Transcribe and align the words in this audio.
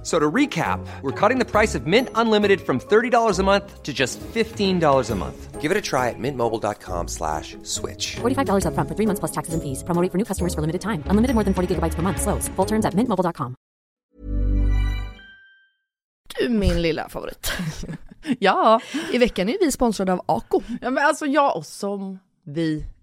F- 0.00 0.06
So 0.06 0.18
to 0.18 0.30
recap, 0.34 0.80
we're 1.02 1.12
cutting 1.28 1.38
the 1.38 1.44
price 1.44 1.74
of 1.78 1.86
Mint 1.86 2.08
Unlimited 2.14 2.60
from 2.60 2.78
$30 2.80 3.38
a 3.38 3.42
month 3.42 3.82
to 3.82 3.92
just 3.92 4.18
$15 4.34 5.10
a 5.10 5.14
month. 5.14 5.60
Give 5.60 5.70
it 5.70 5.76
a 5.76 5.80
try 5.80 6.08
at 6.08 6.18
mintmobile.com 6.18 7.08
slash 7.08 7.56
switch. 7.62 8.16
$45 8.16 8.64
upfront 8.64 8.88
for 8.88 8.94
three 8.96 9.06
months 9.06 9.20
plus 9.20 9.32
taxes 9.32 9.52
and 9.54 9.62
fees. 9.62 9.84
Promo 9.84 10.00
rate 10.02 10.10
for 10.10 10.18
new 10.18 10.24
customers 10.24 10.54
for 10.54 10.62
limited 10.62 10.80
time. 10.80 11.02
Unlimited 11.10 11.34
more 11.34 11.44
than 11.44 11.52
40 11.54 11.74
gigabytes 11.74 11.94
per 11.96 12.02
month. 12.02 12.20
Slows. 12.22 12.48
Full 12.56 12.66
terms 12.66 12.84
at 12.86 12.94
mintmobile.com. 12.94 13.54
Du 16.40 16.48
min 16.48 16.82
lilla 16.82 17.08
favorit. 17.08 17.52
Ja, 18.38 18.80
I 19.12 19.18
veckan 19.18 19.48
är 19.48 19.56
vi 19.60 19.72
sponsrade 19.72 20.12
av 20.12 20.20
Ako. 20.26 20.62
ja 20.80 20.90
men 20.90 21.04
alltså 21.06 21.26
jag 21.26 21.56
och 21.56 21.66
som 21.66 22.18
vi 22.46 22.84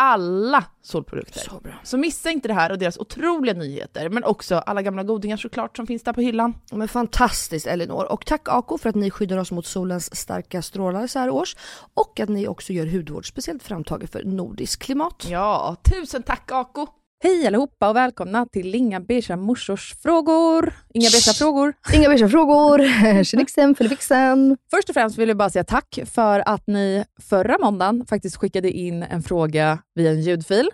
Alla 0.00 0.64
solprodukter. 0.82 1.40
Så 1.40 1.60
bra. 1.60 1.72
Så 1.82 1.98
missa 1.98 2.30
inte 2.30 2.48
det 2.48 2.54
här 2.54 2.72
och 2.72 2.78
deras 2.78 2.98
otroliga 2.98 3.54
nyheter, 3.54 4.08
men 4.08 4.24
också 4.24 4.54
alla 4.56 4.82
gamla 4.82 5.02
godingar 5.02 5.36
såklart 5.36 5.76
som 5.76 5.86
finns 5.86 6.02
där 6.02 6.12
på 6.12 6.20
hyllan. 6.20 6.54
Men 6.72 6.88
fantastiskt 6.88 7.66
Elinor. 7.66 8.12
Och 8.12 8.26
tack 8.26 8.48
Ako 8.48 8.78
för 8.78 8.88
att 8.88 8.94
ni 8.94 9.10
skyddar 9.10 9.38
oss 9.38 9.50
mot 9.50 9.66
solens 9.66 10.16
starka 10.16 10.62
strålar 10.62 11.06
så 11.06 11.18
här 11.18 11.30
års. 11.30 11.56
Och 11.94 12.20
att 12.20 12.28
ni 12.28 12.48
också 12.48 12.72
gör 12.72 12.86
hudvård 12.86 13.28
speciellt 13.28 13.62
framtaget 13.62 14.12
för 14.12 14.24
nordiskt 14.24 14.82
klimat. 14.82 15.26
Ja, 15.30 15.76
tusen 15.82 16.22
tack 16.22 16.52
Ako! 16.52 16.86
Hej 17.20 17.46
allihopa 17.46 17.88
och 17.88 17.96
välkomna 17.96 18.46
till 18.46 18.74
Inga 18.74 19.00
beiga 19.00 19.36
morsors 19.36 19.94
frågor. 20.02 20.72
Inga 20.94 21.08
beiga 21.10 21.32
frågor. 21.34 21.74
Inga 21.94 22.08
beiga 22.08 22.28
frågor. 22.28 22.78
Tjenixen, 23.24 23.74
Filipixen. 23.74 24.56
Först 24.70 24.88
och 24.88 24.94
främst 24.94 25.18
vill 25.18 25.28
jag 25.28 25.36
bara 25.38 25.50
säga 25.50 25.64
tack 25.64 25.98
för 26.06 26.42
att 26.48 26.66
ni 26.66 27.04
förra 27.20 27.58
måndagen 27.58 28.06
faktiskt 28.06 28.36
skickade 28.36 28.70
in 28.70 29.02
en 29.02 29.22
fråga 29.22 29.78
via 29.94 30.10
en 30.10 30.20
ljudfil. 30.22 30.68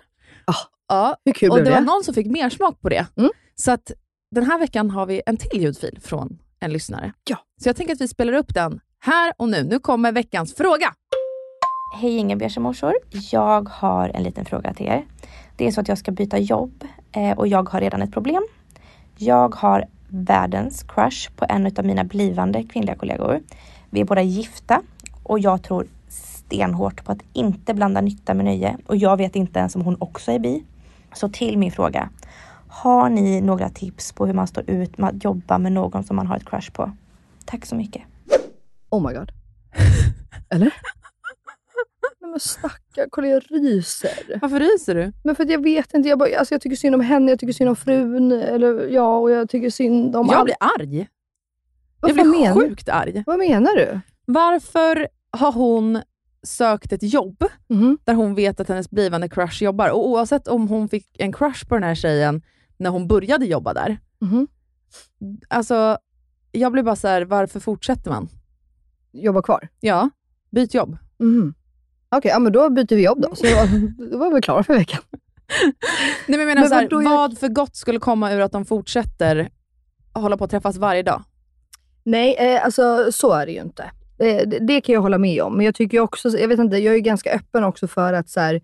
Ah, 0.45 0.53
ja, 0.87 1.17
Hur 1.25 1.33
kul 1.33 1.49
och 1.49 1.55
blev 1.55 1.65
det 1.65 1.71
det? 1.71 1.75
var 1.75 1.81
någon 1.81 2.03
som 2.03 2.13
fick 2.13 2.27
mer 2.27 2.49
smak 2.49 2.81
på 2.81 2.89
det. 2.89 3.05
Mm. 3.17 3.31
Så 3.55 3.71
att 3.71 3.91
den 4.31 4.43
här 4.43 4.59
veckan 4.59 4.89
har 4.89 5.05
vi 5.05 5.21
en 5.25 5.37
till 5.37 5.61
ljudfil 5.61 5.99
från 6.01 6.39
en 6.59 6.73
lyssnare. 6.73 7.13
Ja. 7.29 7.37
Så 7.63 7.69
jag 7.69 7.75
tänker 7.75 7.93
att 7.93 8.01
vi 8.01 8.07
spelar 8.07 8.33
upp 8.33 8.53
den 8.53 8.79
här 8.99 9.33
och 9.37 9.49
nu. 9.49 9.63
Nu 9.63 9.79
kommer 9.79 10.11
veckans 10.11 10.53
fråga. 10.55 10.93
Hej 11.97 12.17
inga 12.17 12.35
beiga 12.35 12.61
morsor. 12.61 12.93
Jag 13.31 13.69
har 13.69 14.11
en 14.13 14.23
liten 14.23 14.45
fråga 14.45 14.73
till 14.73 14.85
er. 14.85 15.05
Det 15.55 15.67
är 15.67 15.71
så 15.71 15.81
att 15.81 15.87
jag 15.87 15.97
ska 15.97 16.11
byta 16.11 16.37
jobb 16.37 16.83
eh, 17.11 17.37
och 17.37 17.47
jag 17.47 17.69
har 17.69 17.81
redan 17.81 18.01
ett 18.01 18.11
problem. 18.11 18.47
Jag 19.17 19.55
har 19.55 19.85
världens 20.07 20.83
crush 20.83 21.31
på 21.35 21.45
en 21.49 21.65
av 21.77 21.85
mina 21.85 22.03
blivande 22.03 22.63
kvinnliga 22.63 22.95
kollegor. 22.95 23.41
Vi 23.89 24.01
är 24.01 24.05
båda 24.05 24.21
gifta 24.21 24.81
och 25.23 25.39
jag 25.39 25.63
tror 25.63 25.87
stenhårt 26.07 27.05
på 27.05 27.11
att 27.11 27.21
inte 27.33 27.73
blanda 27.73 28.01
nytta 28.01 28.33
med 28.33 28.45
nöje 28.45 28.77
och 28.87 28.95
jag 28.95 29.17
vet 29.17 29.35
inte 29.35 29.59
ens 29.59 29.75
om 29.75 29.81
hon 29.81 29.97
också 29.99 30.31
är 30.31 30.39
bi. 30.39 30.63
Så 31.13 31.29
till 31.29 31.57
min 31.57 31.71
fråga. 31.71 32.09
Har 32.67 33.09
ni 33.09 33.41
några 33.41 33.69
tips 33.69 34.11
på 34.11 34.25
hur 34.25 34.33
man 34.33 34.47
står 34.47 34.69
ut 34.69 34.97
med 34.97 35.09
att 35.09 35.23
jobba 35.23 35.57
med 35.57 35.71
någon 35.71 36.03
som 36.03 36.15
man 36.15 36.27
har 36.27 36.37
ett 36.37 36.49
crush 36.49 36.71
på? 36.71 36.91
Tack 37.45 37.65
så 37.65 37.75
mycket. 37.75 38.01
Oh 38.89 39.07
my 39.07 39.13
god. 39.13 39.31
Eller? 40.49 40.73
Men 42.35 42.39
stackarn, 42.39 43.07
kolla 43.11 43.27
jag 43.27 43.43
ryser. 43.49 44.39
Varför 44.41 44.59
ryser 44.59 44.95
du? 44.95 45.11
Men 45.23 45.35
för 45.35 45.43
att 45.43 45.49
jag 45.49 45.63
vet 45.63 45.93
inte, 45.93 46.09
jag, 46.09 46.19
bara, 46.19 46.37
alltså 46.39 46.53
jag 46.53 46.61
tycker 46.61 46.75
synd 46.75 46.95
om 46.95 47.01
henne, 47.01 47.31
jag 47.31 47.39
tycker 47.39 47.53
synd 47.53 47.69
om 47.69 47.75
frun, 47.75 48.31
eller 48.31 48.87
ja, 48.87 49.17
och 49.17 49.31
jag 49.31 49.49
tycker 49.49 49.69
synd 49.69 50.15
om 50.15 50.27
Jag 50.27 50.35
allt. 50.35 50.45
blir 50.45 50.55
arg. 50.59 51.07
Vad 51.99 52.11
jag 52.11 52.29
blir 52.31 52.53
sjukt 52.53 52.89
arg. 52.89 53.23
Vad 53.25 53.37
menar 53.39 53.75
du? 53.75 53.99
Varför 54.25 55.07
har 55.31 55.51
hon 55.51 56.01
sökt 56.43 56.91
ett 56.93 57.13
jobb 57.13 57.43
Mhm. 57.67 57.97
där 58.03 58.13
hon 58.13 58.35
vet 58.35 58.59
att 58.59 58.67
hennes 58.69 58.89
blivande 58.89 59.29
crush 59.29 59.63
jobbar? 59.63 59.89
Och 59.89 60.09
oavsett 60.09 60.47
om 60.47 60.67
hon 60.67 60.89
fick 60.89 61.19
en 61.19 61.33
crush 61.33 61.67
på 61.67 61.75
den 61.75 61.83
här 61.83 61.95
tjejen 61.95 62.41
när 62.77 62.89
hon 62.89 63.07
började 63.07 63.45
jobba 63.45 63.73
där. 63.73 63.97
Mhm. 64.19 64.47
Alltså, 65.47 65.97
jag 66.51 66.71
blir 66.71 66.83
bara 66.83 66.95
så 66.95 67.07
här, 67.07 67.21
varför 67.25 67.59
fortsätter 67.59 68.09
man? 68.11 68.29
Jobba 69.11 69.41
kvar? 69.41 69.67
Ja, 69.79 70.09
byt 70.51 70.73
jobb. 70.73 70.97
Mhm. 71.19 71.53
Okej, 72.17 72.31
ja, 72.31 72.39
men 72.39 72.51
då 72.53 72.69
byter 72.69 72.95
vi 72.95 73.03
jobb 73.03 73.21
då. 73.21 73.35
Så 73.35 73.45
då, 74.11 74.17
var 74.17 74.35
vi 74.35 74.41
klara 74.41 74.63
för 74.63 74.73
veckan. 74.73 75.01
Nej, 76.27 76.37
men 76.37 76.39
jag 76.39 76.47
menar 76.47 76.61
Men 76.61 76.69
så 76.69 76.75
här, 76.75 76.87
jag- 76.91 77.03
vad 77.03 77.37
för 77.37 77.47
gott 77.47 77.75
skulle 77.75 77.99
komma 77.99 78.31
ur 78.33 78.41
att 78.41 78.51
de 78.51 78.65
fortsätter 78.65 79.49
hålla 80.13 80.37
på 80.37 80.43
att 80.43 80.51
träffas 80.51 80.77
varje 80.77 81.03
dag? 81.03 81.23
Nej, 82.03 82.35
eh, 82.39 82.65
alltså 82.65 83.11
så 83.11 83.33
är 83.33 83.45
det 83.45 83.51
ju 83.51 83.61
inte. 83.61 83.83
Eh, 84.19 84.47
det, 84.47 84.59
det 84.59 84.81
kan 84.81 84.93
jag 84.93 85.01
hålla 85.01 85.17
med 85.17 85.41
om. 85.41 85.57
Men 85.57 85.65
jag 85.65 85.75
tycker 85.75 85.99
också, 85.99 86.29
jag 86.29 86.47
vet 86.47 86.59
inte, 86.59 86.77
jag 86.77 86.95
är 86.95 86.99
ganska 86.99 87.31
öppen 87.33 87.63
också 87.63 87.87
för 87.87 88.13
att 88.13 88.29
så 88.29 88.39
här, 88.39 88.61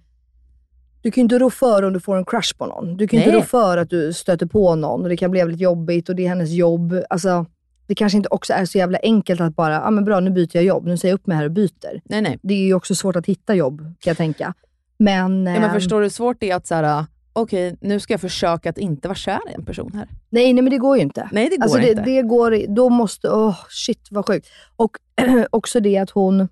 du 1.01 1.11
kan 1.11 1.21
ju 1.21 1.23
inte 1.23 1.39
rå 1.39 1.49
för 1.49 1.83
om 1.83 1.93
du 1.93 1.99
får 1.99 2.17
en 2.17 2.25
crush 2.25 2.57
på 2.57 2.65
någon. 2.65 2.97
Du 2.97 3.07
kan 3.07 3.19
ju 3.19 3.25
inte 3.25 3.37
rå 3.37 3.41
för 3.41 3.77
att 3.77 3.89
du 3.89 4.13
stöter 4.13 4.45
på 4.45 4.75
någon 4.75 5.03
och 5.03 5.09
det 5.09 5.17
kan 5.17 5.31
bli 5.31 5.39
väldigt 5.39 5.59
jobbigt 5.61 6.09
och 6.09 6.15
det 6.15 6.25
är 6.25 6.29
hennes 6.29 6.49
jobb. 6.49 6.95
Alltså, 7.09 7.45
det 7.91 7.95
kanske 7.95 8.17
inte 8.17 8.29
också 8.29 8.53
är 8.53 8.65
så 8.65 8.77
jävla 8.77 8.99
enkelt 9.03 9.41
att 9.41 9.55
bara, 9.55 9.73
ja 9.73 9.81
ah, 9.81 9.91
men 9.91 10.05
bra 10.05 10.19
nu 10.19 10.31
byter 10.31 10.49
jag 10.53 10.63
jobb, 10.63 10.85
nu 10.85 10.97
säger 10.97 11.11
jag 11.11 11.19
upp 11.19 11.27
mig 11.27 11.37
här 11.37 11.45
och 11.45 11.51
byter. 11.51 12.01
Nej, 12.03 12.21
nej. 12.21 12.39
Det 12.41 12.53
är 12.53 12.65
ju 12.65 12.73
också 12.73 12.95
svårt 12.95 13.15
att 13.15 13.25
hitta 13.25 13.55
jobb 13.55 13.79
kan 13.79 14.11
jag 14.11 14.17
tänka. 14.17 14.53
Men, 14.97 15.45
Ja, 15.45 15.53
men 15.53 15.63
ehm, 15.63 15.73
förstår 15.73 15.97
du 15.97 16.05
hur 16.05 16.09
svårt 16.09 16.37
det 16.39 16.51
är 16.51 16.55
att 16.55 16.67
så 16.67 16.75
här, 16.75 17.05
okej, 17.33 17.77
nu 17.81 17.99
ska 17.99 18.13
jag 18.13 18.21
försöka 18.21 18.69
att 18.69 18.77
inte 18.77 19.07
vara 19.07 19.15
kär 19.15 19.39
i 19.51 19.53
en 19.53 19.65
person 19.65 19.91
här. 19.93 20.07
nej, 20.29 20.53
nej 20.53 20.63
men 20.63 20.71
det 20.71 20.77
går 20.77 20.97
ju 20.97 21.03
inte. 21.03 21.29
Nej, 21.31 21.49
det 21.49 21.57
går 21.57 21.63
alltså 21.63 21.77
det, 21.77 21.89
inte. 21.89 22.03
det 22.03 22.21
går, 22.21 22.75
då 22.75 22.89
måste, 22.89 23.29
åh 23.29 23.57
shit 23.69 24.07
vad 24.11 24.27
sjukt. 24.27 24.47
Och 24.75 24.97
också 25.49 25.79
det 25.79 25.97
att 25.97 26.09
hon, 26.09 26.47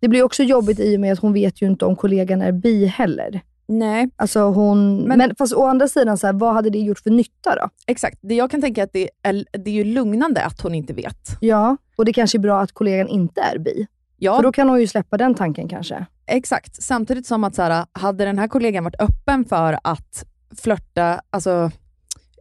det 0.00 0.08
blir 0.08 0.22
också 0.22 0.42
jobbigt 0.42 0.80
i 0.80 0.96
och 0.96 1.00
med 1.00 1.12
att 1.12 1.18
hon 1.18 1.32
vet 1.32 1.62
ju 1.62 1.66
inte 1.66 1.84
om 1.84 1.96
kollegan 1.96 2.42
är 2.42 2.52
bi 2.52 2.86
heller. 2.86 3.40
Nej, 3.72 4.10
Alltså 4.16 4.40
hon, 4.40 4.96
Men- 4.98 5.18
men, 5.18 5.34
fast 5.38 5.52
å 5.54 5.66
andra 5.66 5.88
sidan, 5.88 6.18
så 6.18 6.26
här, 6.26 6.34
vad 6.34 6.54
hade 6.54 6.70
det 6.70 6.78
gjort 6.78 6.98
för 6.98 7.10
nytta 7.10 7.54
då? 7.54 7.68
exakt. 7.86 8.18
Det 8.20 8.34
jag 8.34 8.50
kan 8.50 8.60
tänka 8.60 8.84
att 8.84 8.92
det 8.92 9.10
är, 9.22 9.44
det 9.52 9.70
är 9.70 9.74
ju 9.74 9.84
lugnande 9.84 10.44
att 10.44 10.60
hon 10.60 10.74
inte 10.74 10.92
vet. 10.92 11.28
Ja, 11.40 11.76
och 11.96 12.04
det 12.04 12.12
kanske 12.12 12.38
är 12.38 12.40
bra 12.40 12.60
att 12.60 12.72
kollegan 12.72 13.08
inte 13.08 13.40
är 13.40 13.58
bi. 13.58 13.86
Ja, 14.16 14.36
För 14.36 14.42
då 14.42 14.52
kan 14.52 14.68
hon 14.68 14.80
ju 14.80 14.86
släppa 14.86 15.16
den 15.16 15.34
tanken 15.34 15.68
kanske. 15.68 16.06
exakt. 16.26 16.82
Samtidigt 16.82 17.26
som 17.26 17.44
att 17.44 17.54
så 17.54 17.62
här, 17.62 17.86
hade 17.92 18.24
den 18.24 18.38
här 18.38 18.48
kollegan 18.48 18.84
varit 18.84 19.00
öppen 19.00 19.44
för 19.44 19.78
att 19.84 20.24
flörta, 20.56 21.20
alltså 21.30 21.70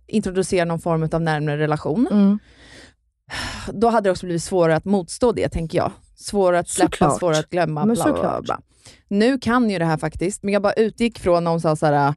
introducera 0.07 0.65
någon 0.65 0.79
form 0.79 1.09
av 1.13 1.21
närmare 1.21 1.57
relation, 1.57 2.07
Mm. 2.11 2.39
då 3.73 3.89
hade 3.89 4.07
det 4.07 4.11
också 4.11 4.25
blivit 4.25 4.43
svårare 4.43 4.75
att 4.75 4.85
motstå 4.85 5.31
det, 5.31 5.49
tänker 5.49 5.77
jag. 5.77 5.91
Svårare 6.15 6.59
att 6.59 6.69
släppa, 6.69 6.91
Såklart. 6.91 7.19
svårare 7.19 7.39
att 7.39 7.49
glömma. 7.49 7.85
Men 7.85 7.95
Bla, 7.95 8.13
bla, 8.13 8.41
bla. 8.41 8.59
Nu 9.07 9.37
kan 9.37 9.69
ju 9.69 9.79
det 9.79 9.85
här 9.85 9.97
faktiskt, 9.97 10.43
men 10.43 10.53
jag 10.53 10.61
bara 10.61 10.73
utgick 10.73 11.19
från 11.19 11.43
när 11.43 11.51
hon 11.51 11.61
sa 11.61 11.75
så 11.75 11.85
här, 11.85 12.13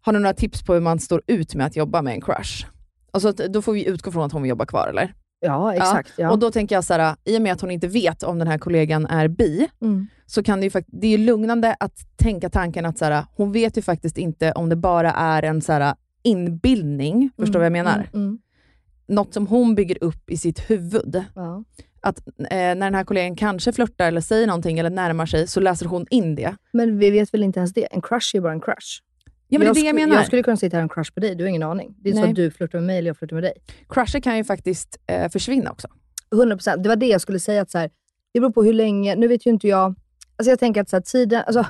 har 0.00 0.12
du 0.12 0.18
några 0.18 0.34
tips 0.34 0.62
på 0.62 0.74
hur 0.74 0.80
man 0.80 0.98
står 0.98 1.22
ut 1.26 1.54
med 1.54 1.66
att 1.66 1.76
jobba 1.76 2.02
med 2.02 2.14
en 2.14 2.20
crush? 2.20 2.66
Alltså, 3.10 3.32
då 3.32 3.62
får 3.62 3.72
vi 3.72 3.88
utgå 3.88 4.12
från 4.12 4.22
att 4.24 4.32
hon 4.32 4.42
vill 4.42 4.48
jobba 4.48 4.66
kvar, 4.66 4.88
eller? 4.88 5.14
Ja, 5.40 5.74
exakt. 5.74 6.12
Ja. 6.16 6.30
Och 6.30 6.38
då 6.38 6.50
tänker 6.50 6.74
jag 6.74 6.84
så 6.84 6.94
här, 6.94 7.16
i 7.24 7.38
och 7.38 7.42
med 7.42 7.52
att 7.52 7.60
hon 7.60 7.70
inte 7.70 7.86
vet 7.86 8.22
om 8.22 8.38
den 8.38 8.48
här 8.48 8.58
kollegan 8.58 9.06
är 9.06 9.28
bi, 9.28 9.68
mm. 9.82 10.06
så 10.26 10.42
kan 10.42 10.60
det 10.60 10.64
ju 10.64 10.70
fakt- 10.70 10.88
det 10.92 11.06
är 11.14 11.18
lugnande 11.18 11.76
att 11.80 12.16
tänka 12.16 12.50
tanken 12.50 12.86
att 12.86 12.98
så 12.98 13.04
här, 13.04 13.24
hon 13.36 13.52
vet 13.52 13.78
ju 13.78 13.82
faktiskt 13.82 14.18
inte 14.18 14.52
om 14.52 14.68
det 14.68 14.76
bara 14.76 15.12
är 15.12 15.42
en 15.42 15.62
så 15.62 15.72
här, 15.72 15.94
inbildning, 16.22 17.30
förstår 17.36 17.52
du 17.52 17.58
vad 17.58 17.66
jag 17.66 17.72
menar? 17.72 17.94
Mm, 18.12 18.26
mm, 18.26 18.38
Något 19.06 19.34
som 19.34 19.46
hon 19.46 19.74
bygger 19.74 20.04
upp 20.04 20.30
i 20.30 20.36
sitt 20.36 20.70
huvud. 20.70 21.24
ja. 21.34 21.64
Att 22.02 22.18
eh, 22.28 22.34
när 22.50 22.74
den 22.74 22.94
här 22.94 23.04
kollegan 23.04 23.36
kanske 23.36 23.72
flörtar 23.72 24.08
eller 24.08 24.20
säger 24.20 24.46
någonting 24.46 24.78
eller 24.78 24.90
närmar 24.90 25.26
sig, 25.26 25.46
så 25.46 25.60
läser 25.60 25.86
hon 25.86 26.06
in 26.10 26.34
det. 26.34 26.56
Men 26.72 26.98
vi 26.98 27.10
vet 27.10 27.34
väl 27.34 27.42
inte 27.42 27.58
ens 27.58 27.72
det? 27.72 27.84
En 27.84 28.02
crush 28.02 28.36
är 28.36 28.40
bara 28.40 28.52
en 28.52 28.60
crush. 28.60 29.00
Ja, 29.48 29.58
men 29.58 29.74
det 29.74 29.80
är 29.80 29.82
det 29.82 29.86
jag 29.86 29.94
menar. 29.94 30.16
Jag 30.16 30.26
skulle 30.26 30.42
kunna 30.42 30.56
sitta 30.56 30.76
här 30.76 30.80
och 30.80 30.82
en 30.82 30.88
crush 30.88 31.14
på 31.14 31.20
dig, 31.20 31.34
du 31.34 31.44
har 31.44 31.48
ingen 31.48 31.62
aning. 31.62 31.94
Det 31.98 32.10
är 32.10 32.12
så 32.14 32.20
Nej. 32.20 32.30
att 32.30 32.36
du 32.36 32.50
flörtar 32.50 32.78
med 32.78 32.86
mig 32.86 32.98
eller 32.98 33.08
jag 33.08 33.16
flörtar 33.16 33.36
med 33.36 33.42
dig. 33.42 33.52
Crusher 33.88 34.20
kan 34.20 34.36
ju 34.36 34.44
faktiskt 34.44 35.00
eh, 35.06 35.30
försvinna 35.30 35.70
också. 35.70 35.88
100%. 36.30 36.76
Det 36.76 36.88
var 36.88 36.96
det 36.96 37.06
jag 37.06 37.20
skulle 37.20 37.38
säga. 37.38 37.62
att 37.62 37.70
så 37.70 37.78
här, 37.78 37.90
Det 38.32 38.40
beror 38.40 38.52
på 38.52 38.62
hur 38.62 38.72
länge, 38.72 39.14
nu 39.16 39.28
vet 39.28 39.46
ju 39.46 39.50
inte 39.50 39.68
jag. 39.68 39.94
Alltså 40.36 40.50
jag 40.50 40.58
tänker 40.58 40.80
att 40.80 40.88
så 40.88 40.96
här, 40.96 41.02
tiden, 41.02 41.42
alltså, 41.46 41.66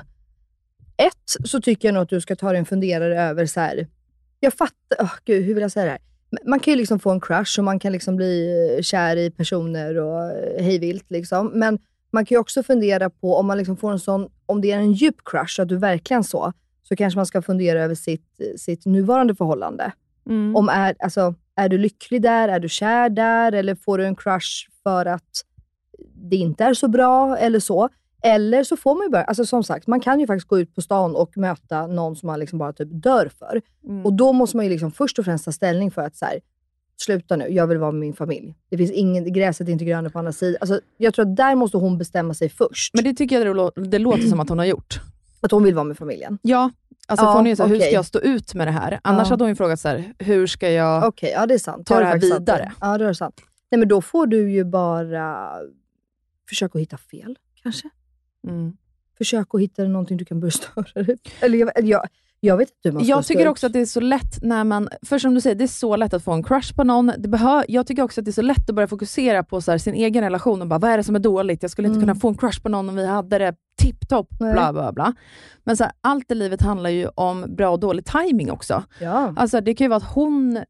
ett 0.97 1.47
så 1.49 1.61
tycker 1.61 1.87
jag 1.87 1.93
nog 1.93 2.03
att 2.03 2.09
du 2.09 2.21
ska 2.21 2.35
ta 2.35 2.49
dig 2.49 2.59
en 2.59 2.65
funderare 2.65 3.21
över 3.21 3.45
så 3.45 3.59
här. 3.59 3.87
jag 4.39 4.53
fattar, 4.53 5.05
oh, 5.05 5.13
gud, 5.25 5.45
hur 5.45 5.53
vill 5.53 5.61
jag 5.61 5.71
säga 5.71 5.85
det 5.85 5.91
här? 5.91 6.01
Man 6.45 6.59
kan 6.59 6.71
ju 6.71 6.77
liksom 6.77 6.99
få 6.99 7.11
en 7.11 7.21
crush 7.21 7.59
och 7.59 7.63
man 7.65 7.79
kan 7.79 7.91
liksom 7.91 8.15
bli 8.15 8.67
eh, 8.77 8.81
kär 8.81 9.17
i 9.17 9.31
personer 9.31 9.97
och 9.97 10.31
eh, 10.31 10.63
hejvilt 10.63 11.11
liksom. 11.11 11.51
Men 11.53 11.79
man 12.11 12.25
kan 12.25 12.35
ju 12.35 12.39
också 12.39 12.63
fundera 12.63 13.09
på 13.09 13.35
om 13.35 13.45
man 13.45 13.57
liksom 13.57 13.77
får 13.77 13.91
en 13.91 13.99
sån, 13.99 14.29
om 14.45 14.61
det 14.61 14.71
är 14.71 14.77
en 14.77 14.93
djup 14.93 15.15
crush, 15.25 15.61
att 15.61 15.69
du 15.69 15.77
verkligen 15.77 16.23
så, 16.23 16.53
så 16.83 16.95
kanske 16.95 17.17
man 17.17 17.25
ska 17.25 17.41
fundera 17.41 17.83
över 17.83 17.95
sitt, 17.95 18.41
sitt 18.57 18.85
nuvarande 18.85 19.35
förhållande. 19.35 19.91
Om 20.55 20.69
är, 20.69 20.95
alltså, 20.99 21.35
är 21.55 21.69
du 21.69 21.77
lycklig 21.77 22.21
där? 22.21 22.47
Är 22.47 22.59
du 22.59 22.69
kär 22.69 23.09
där? 23.09 23.51
Eller 23.51 23.75
får 23.75 23.97
du 23.97 24.05
en 24.05 24.15
crush 24.15 24.69
för 24.83 25.05
att 25.05 25.43
det 26.15 26.35
inte 26.35 26.63
är 26.63 26.73
så 26.73 26.87
bra 26.87 27.37
eller 27.37 27.59
så? 27.59 27.89
Eller 28.23 28.63
så 28.63 28.77
får 28.77 28.95
man 28.95 29.03
ju 29.03 29.09
bara, 29.09 29.23
alltså 29.23 29.45
som 29.45 29.63
sagt, 29.63 29.87
man 29.87 29.99
kan 29.99 30.19
ju 30.19 30.27
faktiskt 30.27 30.47
gå 30.47 30.59
ut 30.59 30.75
på 30.75 30.81
stan 30.81 31.15
och 31.15 31.37
möta 31.37 31.87
någon 31.87 32.15
som 32.15 32.27
man 32.27 32.39
liksom 32.39 32.59
bara 32.59 32.73
typ 32.73 32.87
dör 32.91 33.31
för. 33.39 33.61
Mm. 33.87 34.05
Och 34.05 34.13
då 34.13 34.33
måste 34.33 34.57
man 34.57 34.65
ju 34.65 34.71
liksom 34.71 34.91
först 34.91 35.19
och 35.19 35.25
främst 35.25 35.45
ta 35.45 35.51
ställning 35.51 35.91
för 35.91 36.01
att 36.01 36.15
så 36.15 36.25
här, 36.25 36.39
sluta 36.97 37.35
nu, 37.35 37.47
jag 37.47 37.67
vill 37.67 37.77
vara 37.77 37.91
med 37.91 37.99
min 37.99 38.13
familj. 38.13 38.55
Det 38.69 38.77
finns 38.77 38.91
ingen, 38.91 39.33
gräset 39.33 39.67
är 39.67 39.71
inte 39.71 39.85
grönare 39.85 40.11
på 40.11 40.19
andra 40.19 40.31
sidan. 40.31 40.57
Alltså, 40.61 40.79
jag 40.97 41.13
tror 41.13 41.25
att 41.29 41.35
där 41.35 41.55
måste 41.55 41.77
hon 41.77 41.97
bestämma 41.97 42.33
sig 42.33 42.49
först. 42.49 42.93
Men 42.93 43.03
det 43.03 43.13
tycker 43.13 43.35
jag 43.37 43.47
det, 43.47 43.53
lå- 43.61 43.87
det 43.89 43.99
låter 43.99 44.21
som 44.27 44.39
att 44.39 44.49
hon 44.49 44.57
har 44.57 44.65
gjort. 44.65 44.99
Att 45.41 45.51
hon 45.51 45.63
vill 45.63 45.75
vara 45.75 45.83
med 45.83 45.97
familjen. 45.97 46.39
Ja, 46.41 46.71
alltså 47.07 47.25
Ja, 47.25 47.33
hon 47.33 47.45
är 47.45 47.49
ju 47.49 47.55
så 47.55 47.63
här, 47.63 47.69
hur 47.69 47.79
ska 47.79 47.89
jag 47.91 48.05
stå 48.05 48.19
ut 48.19 48.53
med 48.55 48.67
det 48.67 48.71
här? 48.71 48.99
Annars 49.03 49.27
Ja. 49.27 49.33
hade 49.33 49.43
hon 49.43 49.49
ju 49.49 49.55
frågat 49.55 49.79
så 49.79 49.87
här, 49.87 50.13
hur 50.19 50.47
ska 50.47 50.69
jag... 50.71 51.07
Okej, 51.07 51.31
ja 51.35 51.45
det 51.45 51.53
är 51.53 51.57
sant. 51.57 51.87
Ta 51.87 51.99
det 51.99 52.05
här 52.05 52.19
sant. 52.19 52.33
vidare. 52.41 52.71
Ja, 52.81 52.97
det 52.97 53.05
är 53.05 53.13
sant. 53.13 53.41
Nej, 53.71 53.79
men 53.79 53.87
då 53.87 54.01
får 54.01 54.27
du 54.27 54.51
ju 54.51 54.63
bara 54.63 55.49
försöka 56.49 56.79
hitta 56.79 56.97
fel, 56.97 57.37
kanske. 57.63 57.89
Mm. 58.47 58.73
Försök 59.17 59.47
att 59.55 59.61
hitta 59.61 59.83
någonting 59.83 60.17
du 60.17 60.25
kan 60.25 60.39
börja 60.39 60.51
störa 60.51 61.03
dig. 61.03 61.17
Eller 61.39 61.57
jag, 61.57 61.71
jag, 61.83 62.01
jag 62.39 62.57
vet 62.57 62.69
inte 62.69 62.79
hur 62.83 62.91
man 62.91 63.03
ska 63.03 63.09
Jag 63.09 63.25
tycker 63.25 63.47
också 63.47 63.67
att 63.67 63.73
det 63.73 63.79
är 63.79 63.85
så 63.85 63.99
lätt 63.99 64.43
när 64.43 64.63
man, 64.63 64.89
för 65.01 65.19
som 65.19 65.33
du 65.33 65.41
säger, 65.41 65.55
det 65.55 65.63
är 65.63 65.67
så 65.67 65.95
lätt 65.95 66.13
att 66.13 66.23
få 66.23 66.31
en 66.31 66.43
crush 66.43 66.75
på 66.75 66.83
någon. 66.83 67.11
Det 67.17 67.27
behö, 67.27 67.63
jag 67.67 67.87
tycker 67.87 68.03
också 68.03 68.21
att 68.21 68.25
det 68.25 68.31
är 68.31 68.33
så 68.33 68.41
lätt 68.41 68.69
att 68.69 68.75
börja 68.75 68.87
fokusera 68.87 69.43
på 69.43 69.61
så 69.61 69.71
här, 69.71 69.77
sin 69.77 69.93
egen 69.93 70.23
relation 70.23 70.61
och 70.61 70.67
bara, 70.67 70.79
vad 70.79 70.91
är 70.91 70.97
det 70.97 71.03
som 71.03 71.15
är 71.15 71.19
dåligt? 71.19 71.61
Jag 71.61 71.71
skulle 71.71 71.87
inte 71.87 71.97
Mm. 71.97 72.07
kunna 72.07 72.19
få 72.19 72.27
en 72.27 72.37
crush 72.37 72.61
på 72.63 72.69
någon 72.69 72.89
om 72.89 72.95
vi 72.95 73.05
hade 73.05 73.37
det 73.37 73.55
tipptopp, 73.81 74.27
Nej. 74.39 74.53
bla 74.53 74.73
bla 74.73 74.91
bla. 74.91 75.13
Men 75.63 75.77
så 75.77 75.83
här, 75.83 75.93
allt 76.01 76.31
i 76.31 76.35
livet 76.35 76.61
handlar 76.61 76.89
ju 76.89 77.07
om 77.15 77.55
bra 77.55 77.69
och 77.69 77.79
dålig 77.79 78.05
timing 78.05 78.51
också. 78.51 78.83
Ja. 78.99 79.33
Alltså, 79.37 79.61
det 79.61 79.73
kan 79.75 79.85
ju 79.85 79.89
vara 79.89 79.97
att 79.97 80.13
hon 80.15 80.57
eh, 80.57 80.63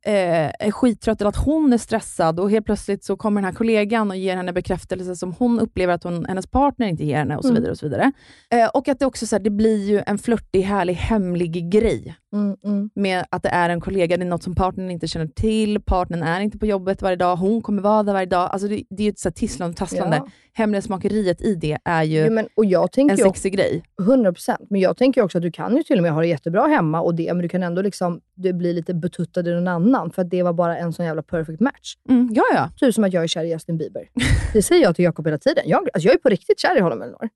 är 0.60 0.72
skittrött 0.72 1.22
eller 1.22 1.30
att 1.30 1.46
hon 1.46 1.74
är 1.74 1.78
stressad 1.78 2.40
och 2.40 2.52
helt 2.52 2.66
plötsligt 2.66 3.04
så 3.04 3.18
kommer 3.18 3.42
den 3.42 3.46
här 3.46 3.58
kollegan 3.58 4.12
och 4.12 4.18
ger 4.18 4.36
henne 4.36 4.54
bekräftelse 4.54 5.16
som 5.16 5.34
hon 5.34 5.60
upplever 5.60 5.94
att 5.94 6.04
hon, 6.04 6.26
hennes 6.26 6.48
partner 6.48 6.88
inte 6.88 7.06
ger 7.06 7.18
henne 7.18 7.38
och 7.38 7.44
så 7.44 7.50
Mm. 7.50 7.56
vidare. 7.62 7.72
Och 7.72 7.78
så 7.78 7.86
vidare. 7.86 8.12
Eh, 8.52 8.68
och 8.74 8.88
att 8.88 9.00
det 9.00 9.06
också 9.06 9.26
så 9.28 9.36
här, 9.36 9.44
det 9.44 9.50
blir 9.50 9.84
ju 9.90 10.02
en 10.08 10.18
flörtig, 10.18 10.62
härlig, 10.62 10.94
hemlig 10.94 11.72
grej 11.72 12.16
Mm, 12.34 12.56
mm. 12.66 12.90
med 12.96 13.26
att 13.30 13.44
det 13.44 13.50
är 13.50 13.70
en 13.70 13.82
kollega, 13.82 14.18
det 14.18 14.24
är 14.24 14.28
något 14.28 14.44
som 14.44 14.56
partnern 14.56 14.92
inte 14.92 15.08
känner 15.08 15.28
till, 15.28 15.82
partnern 15.82 16.24
är 16.24 16.40
inte 16.42 16.58
på 16.58 16.66
jobbet 16.66 17.02
varje 17.02 17.16
dag, 17.16 17.36
hon 17.36 17.62
kommer 17.62 17.82
vara 17.82 18.04
där 18.04 18.14
varje 18.14 18.26
dag. 18.26 18.50
Alltså 18.52 18.68
det, 18.68 18.84
det 18.90 19.04
är 19.04 19.06
ju 19.06 19.10
ett 19.10 19.20
så 19.20 19.30
här 19.30 19.34
tisslande 19.34 19.72
och 19.72 19.78
tasslande. 19.78 20.18
Ja. 20.18 20.28
Hemlighetsmakeriet 20.54 21.42
i 21.42 21.56
det 21.56 21.78
är 21.86 22.04
ju 22.04 22.26
Jo, 22.26 22.34
men, 22.34 22.48
och 22.56 22.66
jag 22.66 22.92
tänker 22.94 23.14
också, 23.14 23.26
sexig 23.26 23.54
grej. 23.54 23.84
100%, 24.02 24.58
men 24.70 24.82
jag 24.82 24.98
tänker 24.98 25.22
också 25.22 25.38
att 25.38 25.42
du 25.42 25.52
kan 25.52 25.78
ju 25.78 25.84
till 25.84 25.98
och 25.98 26.04
med 26.04 26.12
ha 26.12 26.22
det 26.22 26.28
jättebra 26.28 26.68
hemma 26.68 27.02
och 27.02 27.16
det, 27.16 27.34
men 27.34 27.42
du 27.42 27.50
kan 27.50 27.64
ändå 27.64 27.82
liksom, 27.82 28.22
du 28.36 28.54
blir 28.54 28.74
lite 28.74 28.94
betuttad 28.94 29.48
i 29.48 29.52
någon 29.52 29.68
annan 29.68 30.12
för 30.12 30.22
att 30.22 30.30
det 30.30 30.44
var 30.44 30.54
bara 30.54 30.78
en 30.78 30.94
sån 30.94 31.06
jävla 31.06 31.24
perfect 31.24 31.60
match. 31.60 31.96
Mm, 32.10 32.30
ja, 32.34 32.44
ja. 32.54 32.70
Typ 32.78 32.96
som 32.96 33.04
att 33.04 33.14
jag 33.14 33.24
är 33.24 33.28
kär 33.28 33.44
i 33.44 33.50
Justin 33.50 33.78
Bieber. 33.78 34.10
Det 34.54 34.62
säger 34.62 34.82
jag 34.84 34.96
till 34.96 35.06
Jakob 35.06 35.28
hela 35.28 35.38
tiden. 35.38 35.64
Jag, 35.68 35.90
alltså 35.94 36.08
jag 36.08 36.16
är 36.16 36.20
på 36.20 36.30
riktigt 36.30 36.60
kär 36.60 36.78
i 36.78 36.82
honom 36.82 37.02
Elinor. 37.02 37.30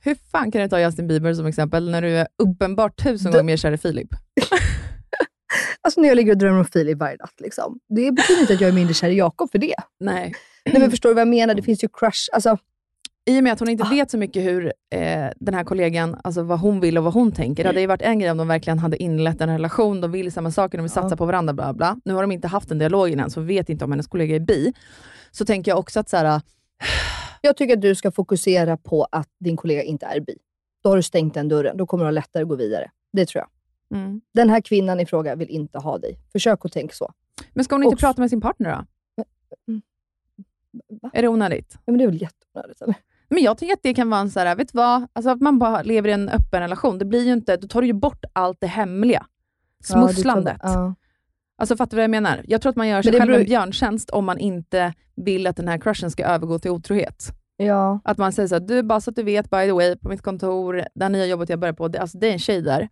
Hur 0.00 0.14
fan 0.14 0.50
kan 0.50 0.62
du 0.62 0.68
ta 0.68 0.80
Justin 0.80 1.08
Bieber 1.08 1.34
som 1.34 1.46
exempel 1.46 1.90
när 1.90 2.02
du 2.02 2.18
är 2.18 2.28
uppenbart 2.42 3.02
tusen 3.02 3.32
gånger 3.32 3.44
mer 3.44 3.56
kär 3.56 3.72
i 3.72 3.78
Filip? 3.78 4.08
Alltså 5.80 6.00
när 6.00 6.08
jag 6.08 6.16
ligger 6.16 6.32
och 6.32 6.38
drömmer 6.38 6.58
om 6.58 6.64
Filip 6.64 6.98
varje 6.98 7.16
natt. 7.16 7.34
Liksom. 7.40 7.78
Det 7.88 8.12
betyder 8.12 8.40
inte 8.40 8.54
att 8.54 8.60
jag 8.60 8.68
är 8.68 8.74
mindre 8.74 8.94
kär 8.94 9.10
i 9.10 9.18
Jakob 9.18 9.50
för 9.50 9.58
det. 9.58 9.74
Nej. 10.00 10.32
Nej 10.64 10.80
men 10.80 10.90
förstår 10.90 11.08
du 11.08 11.14
vad 11.14 11.20
jag 11.20 11.28
menar? 11.28 11.54
Det 11.54 11.62
finns 11.62 11.84
ju 11.84 11.88
crush. 11.92 12.28
Alltså, 12.32 12.58
I 13.28 13.40
och 13.40 13.44
med 13.44 13.52
att 13.52 13.60
hon 13.60 13.68
inte 13.68 13.84
Ah. 13.84 13.90
vet 13.90 14.10
så 14.10 14.18
mycket 14.18 14.44
hur 14.44 14.64
eh, 14.90 15.28
den 15.36 15.54
här 15.54 15.64
kollegan, 15.64 16.16
alltså 16.24 16.42
vad 16.42 16.60
hon 16.60 16.80
vill 16.80 16.98
och 16.98 17.04
vad 17.04 17.12
hon 17.14 17.32
tänker. 17.32 17.62
Det 17.62 17.68
hade 17.68 17.80
ju 17.80 17.86
varit 17.86 18.02
en 18.02 18.18
grej 18.18 18.30
om 18.30 18.36
de 18.36 18.48
verkligen 18.48 18.78
hade 18.78 19.02
inlett 19.02 19.40
en 19.40 19.48
relation, 19.48 20.00
de 20.00 20.12
vill 20.12 20.32
samma 20.32 20.50
saker, 20.50 20.78
de 20.78 20.82
vill 20.82 20.90
satsa 20.90 21.12
Ja. 21.12 21.16
på 21.16 21.26
varandra, 21.26 21.52
bla 21.52 21.72
bla. 21.72 21.96
Nu 22.04 22.14
har 22.14 22.22
de 22.22 22.32
inte 22.32 22.48
haft 22.48 22.68
den 22.68 22.78
dialogen 22.78 23.20
än, 23.20 23.30
så 23.30 23.40
vet 23.40 23.68
inte 23.68 23.84
om 23.84 23.90
hennes 23.92 24.06
kollega 24.06 24.36
är 24.36 24.40
bi. 24.40 24.72
Så 25.30 25.44
tänker 25.44 25.70
jag 25.70 25.78
också 25.78 26.00
att 26.00 26.08
så 26.08 26.16
här, 26.16 26.40
jag 27.40 27.56
tycker 27.56 27.74
att 27.76 27.82
du 27.82 27.94
ska 27.94 28.10
fokusera 28.10 28.76
på 28.76 29.06
att 29.12 29.28
din 29.40 29.56
kollega 29.56 29.82
inte 29.82 30.06
är 30.06 30.20
bi. 30.20 30.36
Då 30.82 30.88
har 30.88 30.96
du 30.96 31.02
stängt 31.02 31.34
den 31.34 31.48
dörren. 31.48 31.76
Då 31.76 31.86
kommer 31.86 32.04
du 32.04 32.06
ha 32.06 32.10
lättare 32.12 32.42
att 32.42 32.48
gå 32.48 32.56
vidare. 32.56 32.90
Det 33.12 33.26
tror 33.26 33.44
jag. 33.90 33.98
mm. 34.00 34.20
Den 34.34 34.50
här 34.50 34.60
kvinnan 34.60 35.00
i 35.00 35.06
fråga 35.06 35.34
vill 35.34 35.48
inte 35.50 35.78
ha 35.78 35.98
dig. 35.98 36.18
Försök 36.32 36.64
att 36.64 36.72
tänka 36.72 36.94
så. 36.94 37.12
Men 37.52 37.64
ska 37.64 37.74
hon 37.74 37.82
inte 37.82 37.94
Och- 37.94 38.00
prata 38.00 38.20
med 38.20 38.30
sin 38.30 38.40
partner 38.40 38.70
då? 38.70 38.84
Mm. 39.68 39.82
Va? 41.02 41.10
Är 41.12 41.22
det 41.22 41.28
onödigt? 41.28 41.72
Ja, 41.74 41.80
men 41.92 41.98
det 41.98 42.04
är 42.04 42.08
väl 42.08 42.22
jätteonödigt? 42.22 42.82
Eller? 42.82 42.94
Men 43.30 43.42
jag 43.42 43.58
tycker 43.58 43.72
att 43.74 43.82
det 43.82 43.94
kan 43.94 44.10
vara 44.10 44.20
en 44.20 44.30
så 44.30 44.40
här, 44.40 44.56
vet 44.56 44.74
vad? 44.74 45.06
Alltså 45.12 45.30
att 45.30 45.40
man 45.40 45.58
bara 45.58 45.82
lever 45.82 46.08
i 46.08 46.12
en 46.12 46.28
öppen 46.28 46.60
relation. 46.60 46.98
Det 46.98 47.04
blir 47.04 47.24
ju 47.24 47.32
inte, 47.32 47.56
då 47.56 47.68
tar 47.68 47.80
du 47.80 47.86
ju 47.86 47.92
bort 47.92 48.24
allt 48.32 48.60
det 48.60 48.66
hemliga. 48.66 49.26
Smusslandet. 49.84 50.58
Ja. 50.62 50.94
Alltså 51.58 51.76
fattar 51.76 51.90
du 51.90 51.96
vad 51.96 52.04
jag 52.04 52.10
menar? 52.10 52.44
Jag 52.48 52.62
tror 52.62 52.70
att 52.70 52.76
man 52.76 52.88
gör 52.88 53.02
sig 53.02 53.12
själv 53.12 53.22
en 53.22 53.28
beror- 53.28 53.44
björntjänst 53.44 54.10
om 54.10 54.24
man 54.24 54.38
inte 54.38 54.94
vill 55.16 55.46
att 55.46 55.56
den 55.56 55.68
här 55.68 55.78
crushen 55.78 56.10
ska 56.10 56.24
övergå 56.24 56.58
till 56.58 56.70
otrohet. 56.70 57.32
ja. 57.56 58.00
Att 58.04 58.18
man 58.18 58.32
säger 58.32 58.48
så 58.48 58.54
här, 58.54 58.60
du 58.60 58.82
bara 58.82 59.00
så 59.00 59.10
att 59.10 59.16
du 59.16 59.22
vet, 59.22 59.50
by 59.50 59.56
the 59.66 59.72
way, 59.72 59.96
på 59.96 60.08
mitt 60.08 60.22
kontor, 60.22 60.84
det 60.94 61.08
nya 61.08 61.26
jobbet 61.26 61.48
jag 61.48 61.58
börjar 61.58 61.72
på, 61.72 61.88
det, 61.88 61.98
alltså 62.00 62.18
det 62.18 62.28
är 62.28 62.32
en 62.32 62.38
tjej 62.38 62.62
där. 62.62 62.88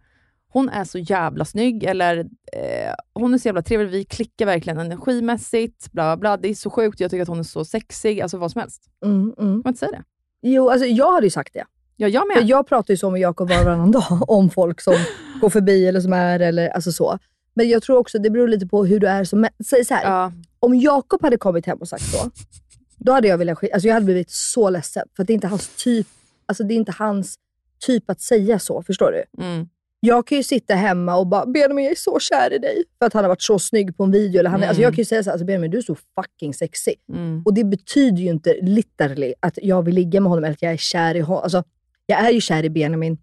Hon 0.48 0.68
är 0.68 0.84
så 0.84 0.98
jävla 0.98 1.44
snygg, 1.44 1.84
eller 1.84 2.18
eh, 2.52 2.94
hon 3.14 3.34
är 3.34 3.38
så 3.38 3.48
jävla 3.48 3.62
trevlig, 3.62 3.88
vi 3.90 4.04
klickar 4.04 4.46
verkligen 4.46 4.78
energimässigt, 4.78 5.92
bla 5.92 6.16
bla. 6.16 6.36
Det 6.36 6.48
är 6.48 6.54
så 6.54 6.70
sjukt, 6.70 7.00
jag 7.00 7.10
tycker 7.10 7.22
att 7.22 7.28
hon 7.28 7.38
är 7.38 7.42
så 7.42 7.64
sexig, 7.64 8.20
alltså 8.20 8.38
vad 8.38 8.52
som 8.52 8.60
helst. 8.60 8.82
Mm, 9.04 9.34
mm. 9.38 9.50
Man 9.50 9.66
inte 9.66 9.78
säga 9.78 9.90
det? 9.92 10.04
Jo, 10.42 10.70
alltså 10.70 10.86
jag 10.86 11.12
hade 11.12 11.26
ju 11.26 11.30
sagt 11.30 11.54
det. 11.54 11.64
Ja, 11.96 12.08
jag 12.08 12.22
För 12.32 12.40
med. 12.40 12.48
jag 12.48 12.66
pratar 12.66 12.94
ju 12.94 12.98
så 12.98 13.10
med 13.10 13.20
Jakob 13.20 13.48
var 13.48 13.58
och 13.58 13.64
varannan 13.64 13.90
dag 13.90 14.18
om 14.30 14.50
folk 14.50 14.80
som 14.80 14.94
går 15.40 15.50
förbi 15.50 15.86
eller 15.86 16.00
som 16.00 16.12
är, 16.12 16.40
eller 16.40 16.68
alltså 16.68 16.92
så. 16.92 17.18
Men 17.54 17.68
jag 17.68 17.82
tror 17.82 17.98
också 17.98 18.18
det 18.18 18.30
beror 18.30 18.48
lite 18.48 18.66
på 18.66 18.84
hur 18.84 19.00
du 19.00 19.06
är 19.06 19.24
som 19.24 19.46
Säg 19.64 19.84
så 19.84 19.94
här. 19.94 20.04
Ja. 20.04 20.32
om 20.60 20.74
Jakob 20.74 21.22
hade 21.22 21.36
kommit 21.36 21.66
hem 21.66 21.78
och 21.78 21.88
sagt 21.88 22.04
så, 22.04 22.30
då 22.96 23.12
hade 23.12 23.28
jag 23.28 23.38
velat 23.38 23.58
alltså 23.72 23.88
jag 23.88 23.94
hade 23.94 24.04
blivit 24.06 24.30
så 24.30 24.70
ledsen. 24.70 25.08
För 25.16 25.22
att 25.22 25.26
det 25.26 25.32
är 25.32 25.34
inte 25.34 25.46
hans 25.46 25.68
typ, 25.76 26.06
alltså 26.46 26.64
det 26.64 26.74
är 26.74 26.76
inte 26.76 26.92
hans 26.92 27.34
typ 27.86 28.10
att 28.10 28.20
säga 28.20 28.58
så. 28.58 28.82
Förstår 28.82 29.12
du? 29.12 29.44
Mm. 29.44 29.68
Jag 30.06 30.26
kan 30.26 30.38
ju 30.38 30.42
sitta 30.44 30.74
hemma 30.74 31.16
och 31.16 31.26
bara 31.26 31.46
“Benjamin 31.46 31.84
jag 31.84 31.92
är 31.92 31.96
så 31.96 32.18
kär 32.20 32.52
i 32.52 32.58
dig” 32.58 32.84
för 32.98 33.06
att 33.06 33.12
han 33.12 33.24
har 33.24 33.28
varit 33.28 33.42
så 33.42 33.58
snygg 33.58 33.96
på 33.96 34.04
en 34.04 34.10
video. 34.10 34.38
Eller 34.38 34.50
han, 34.50 34.62
är- 34.62 34.68
alltså 34.68 34.82
jag 34.82 34.92
kan 34.92 34.98
ju 34.98 35.04
säga 35.04 35.22
så 35.22 35.30
här, 35.30 35.32
alltså, 35.32 35.46
“Benjamin 35.46 35.70
du 35.70 35.78
är 35.78 35.82
så 35.82 35.94
fucking 35.94 36.54
sexy”. 36.54 36.94
Mm. 37.12 37.42
Och 37.44 37.54
det 37.54 37.64
betyder 37.64 38.18
ju 38.22 38.28
inte 38.28 38.54
literally 38.62 39.34
att 39.40 39.58
jag 39.62 39.82
vill 39.82 39.94
ligga 39.94 40.20
med 40.20 40.28
honom 40.30 40.44
eller 40.44 40.54
att 40.54 40.62
jag 40.62 40.72
är 40.72 40.76
kär 40.76 41.14
i 41.14 41.20
honom. 41.20 41.42
Alltså, 41.42 41.62
jag 42.06 42.18
är 42.26 42.30
ju 42.30 42.40
kär 42.40 42.64
i 42.64 42.70
Benjamin 42.70 43.18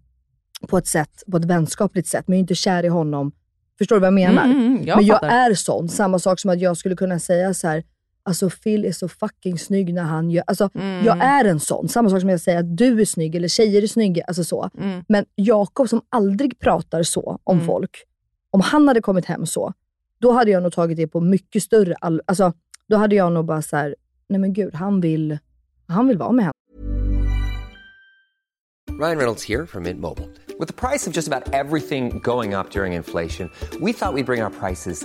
på 0.68 0.78
ett 0.78 0.86
sätt, 0.86 1.22
på 1.30 1.36
ett 1.36 1.44
vänskapligt 1.44 2.08
sätt, 2.08 2.28
men 2.28 2.34
jag 2.36 2.38
är 2.38 2.42
inte 2.42 2.54
kär 2.54 2.84
i 2.84 2.88
honom. 2.88 3.32
Förstår 3.78 3.96
du 3.96 4.00
vad 4.00 4.06
jag 4.06 4.14
menar? 4.14 4.44
Mm, 4.44 4.66
mm, 4.66 4.84
jag 4.86 4.96
men 4.96 5.06
jag 5.06 5.20
fattar. 5.20 5.28
är 5.50 5.54
sån. 5.54 5.88
Samma 5.88 6.18
sak 6.18 6.40
som 6.40 6.50
att 6.50 6.60
jag 6.60 6.76
skulle 6.76 6.96
kunna 6.96 7.18
säga 7.18 7.54
så 7.54 7.68
här. 7.68 7.84
Alltså 8.26 8.50
Phil 8.50 8.84
är 8.84 8.92
så 8.92 9.08
fucking 9.08 9.58
snygg 9.58 9.94
när 9.94 10.02
han 10.02 10.30
gör... 10.30 10.44
Alltså, 10.46 10.70
Mm. 10.74 11.04
Jag 11.04 11.18
är 11.24 11.44
en 11.44 11.60
sån. 11.60 11.88
Samma 11.88 12.10
sak 12.10 12.20
som 12.20 12.28
jag 12.28 12.40
säger 12.40 12.58
att 12.58 12.76
du 12.76 13.00
är 13.00 13.04
snygg 13.04 13.34
eller 13.34 13.48
tjejer 13.48 13.82
är 13.82 13.86
snygga. 13.86 14.24
Alltså 14.24 14.44
så. 14.44 14.70
Mm. 14.78 15.04
Men 15.08 15.24
Jakob 15.34 15.88
som 15.88 16.00
aldrig 16.08 16.58
pratar 16.58 17.02
så 17.02 17.38
om 17.44 17.56
Mm. 17.56 17.66
folk. 17.66 18.04
Om 18.50 18.60
han 18.60 18.88
hade 18.88 19.00
kommit 19.00 19.24
hem 19.24 19.46
så, 19.46 19.72
då 20.18 20.32
hade 20.32 20.50
jag 20.50 20.62
nog 20.62 20.72
tagit 20.72 20.96
det 20.96 21.06
på 21.06 21.20
mycket 21.20 21.62
större 21.62 21.94
all- 22.00 22.22
alltså, 22.26 22.52
Då 22.88 22.96
hade 22.96 23.14
jag 23.14 23.32
nog 23.32 23.44
bara 23.44 23.62
så 23.62 23.76
här, 23.76 23.96
nej 24.28 24.40
men 24.40 24.52
gud, 24.52 24.74
han 24.74 25.00
vill, 25.00 25.38
han 25.86 26.08
vill 26.08 26.18
vara 26.18 26.32
med 26.32 26.44
henne. 26.44 26.54
Ryan 29.00 29.16
Reynolds 29.18 29.48
here 29.48 29.66
from 29.66 29.82
Mint 29.82 30.00
Mobile. 30.00 30.28
With 30.60 30.66
the 30.66 30.88
price 30.88 31.06
of 31.10 31.16
just 31.16 31.28
about 31.32 31.52
everything 31.54 32.20
going 32.22 32.54
up 32.54 32.70
during 32.70 32.92
inflation, 32.94 33.50
we 33.80 33.92
thought 33.92 34.14
we'd 34.14 34.26
bring 34.26 34.42
our 34.44 34.50
prices 34.50 35.04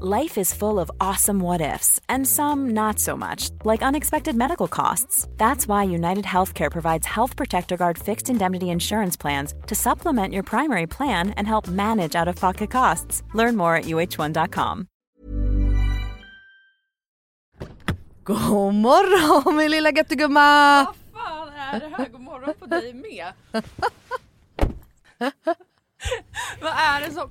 Life 0.00 0.38
is 0.38 0.54
full 0.54 0.78
of 0.78 0.92
awesome 1.00 1.40
what 1.40 1.60
ifs, 1.60 1.98
and 2.08 2.24
some 2.24 2.70
not 2.70 3.00
so 3.00 3.16
much, 3.16 3.50
like 3.64 3.82
unexpected 3.82 4.36
medical 4.36 4.68
costs. 4.68 5.26
That's 5.38 5.66
why 5.66 5.82
United 5.82 6.24
Healthcare 6.24 6.70
provides 6.70 7.04
Health 7.04 7.34
Protector 7.34 7.76
Guard 7.76 7.98
fixed 7.98 8.30
indemnity 8.30 8.70
insurance 8.70 9.16
plans 9.16 9.54
to 9.66 9.74
supplement 9.74 10.32
your 10.32 10.44
primary 10.44 10.86
plan 10.86 11.30
and 11.30 11.48
help 11.48 11.66
manage 11.66 12.14
out 12.14 12.28
of 12.28 12.36
pocket 12.36 12.70
costs. 12.70 13.24
Learn 13.34 13.56
more 13.56 13.74
at 13.74 13.86
uh1.com. 13.86 14.86
God 18.22 18.74
morgon 18.74 19.56
min 19.56 19.70
lilla 19.70 19.90
göttegumma! 19.90 20.84
Vad 20.84 20.94
fan 21.22 21.48
är 21.48 21.80
det 21.80 21.88
här? 21.96 22.08
God 22.08 22.20
morgon 22.20 22.54
på 22.58 22.66
dig 22.66 22.94
med. 22.94 23.32
vad, 26.60 26.72
är 26.72 27.00
det 27.00 27.12
som, 27.14 27.30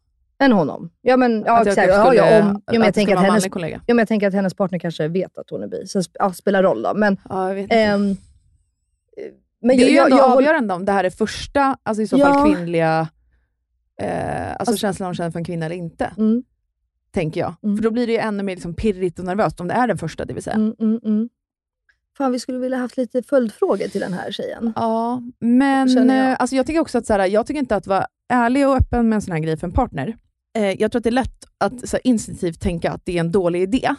En 0.41 0.51
honom. 0.51 0.89
Ja 1.01 1.17
men 1.17 1.43
ja, 1.45 1.59
Att 1.59 1.65
jag 1.65 1.67
exakt. 1.67 1.87
kanske 1.87 2.15
Ja, 2.17 2.21
skulle- 2.23 2.37
ja, 2.37 2.41
om, 2.49 2.61
ja, 2.65 2.71
men 2.73 2.81
jag, 2.81 2.93
tänker 2.93 3.15
att 3.15 3.23
hennes, 3.23 3.45
kollega. 3.49 3.81
ja, 3.87 3.93
men 3.93 3.97
jag 3.97 4.07
tänker 4.07 4.27
att 4.27 4.33
hennes 4.33 4.53
partner 4.53 4.79
kanske 4.79 5.07
vet 5.07 5.37
att 5.37 5.49
hon 5.49 5.63
är 5.63 5.67
bi. 5.67 5.87
Så 5.87 6.01
ja, 6.13 6.33
spelar 6.33 6.63
roll 6.63 6.81
då. 6.81 6.93
Men, 6.95 7.17
Ja, 7.29 7.47
jag 7.47 7.55
vet 7.55 7.63
inte. 7.63 7.75
ehm, 7.75 8.15
men 9.61 9.77
det 9.77 9.83
är 9.83 9.89
ju 9.89 9.95
jag, 9.95 10.05
ändå 10.05 10.17
jag, 10.17 10.29
jag, 10.29 10.37
avgörande 10.37 10.73
om 10.73 10.85
det 10.85 10.91
här 10.91 11.03
är 11.03 11.09
första, 11.09 11.77
alltså 11.83 12.01
i 12.03 12.07
så 12.07 12.17
fall 12.17 12.53
kvinnliga, 12.53 13.07
eh, 14.01 14.47
alltså, 14.49 14.55
Alltså- 14.59 14.77
känslan 14.77 15.07
hon 15.07 15.15
känner 15.15 15.31
för 15.31 15.39
en 15.39 15.45
kvinna 15.45 15.65
eller 15.65 15.75
inte. 15.75 16.11
Mm. 16.17 16.43
Tänker 17.13 17.41
jag. 17.41 17.53
Mm. 17.63 17.77
För 17.77 17.83
då 17.83 17.91
blir 17.91 18.07
det 18.07 18.13
ju 18.13 18.19
ännu 18.19 18.43
mer 18.43 18.55
liksom 18.55 18.73
pirrigt 18.73 19.19
och 19.19 19.25
nervöst 19.25 19.59
om 19.59 19.67
det 19.67 19.73
är 19.73 19.87
den 19.87 19.97
första, 19.97 20.25
det 20.25 20.33
vill 20.33 20.43
säga. 20.43 20.55
Mm, 20.55 20.75
mm, 20.79 20.99
mm. 21.05 21.29
Fan, 22.17 22.31
vi 22.31 22.39
skulle 22.39 22.57
vilja 22.57 22.77
haft 22.77 22.97
lite 22.97 23.23
följdfrågor 23.23 23.87
till 23.87 24.01
den 24.01 24.13
här 24.13 24.31
tjejen. 24.31 24.73
Ja, 24.75 25.21
men 25.39 25.87
jag. 25.93 26.07
jag. 26.07 26.35
Alltså 26.39 26.55
jag 26.55 26.65
tycker 26.67 26.79
också 26.79 26.97
att 26.97 27.05
så 27.05 27.13
här, 27.13 27.25
jag 27.27 27.47
tycker 27.47 27.59
inte 27.59 27.75
att 27.75 27.87
vara 27.87 28.05
ärlig 28.29 28.67
och 28.67 28.75
öppen 28.75 29.09
med 29.09 29.15
en 29.15 29.21
sån 29.21 29.31
här 29.31 29.39
grej 29.39 29.57
för 29.57 29.67
en 29.67 29.73
partner. 29.73 30.17
Eh, 30.57 30.81
jag 30.81 30.91
tror 30.91 30.99
att 30.99 31.03
det 31.03 31.09
är 31.09 31.11
lätt 31.11 31.45
att 31.57 31.89
så 31.89 31.95
här, 31.97 32.07
instinktivt 32.07 32.59
tänka 32.61 32.91
att 32.91 33.05
det 33.05 33.15
är 33.17 33.19
en 33.19 33.31
dålig 33.31 33.61
idé. 33.61 33.95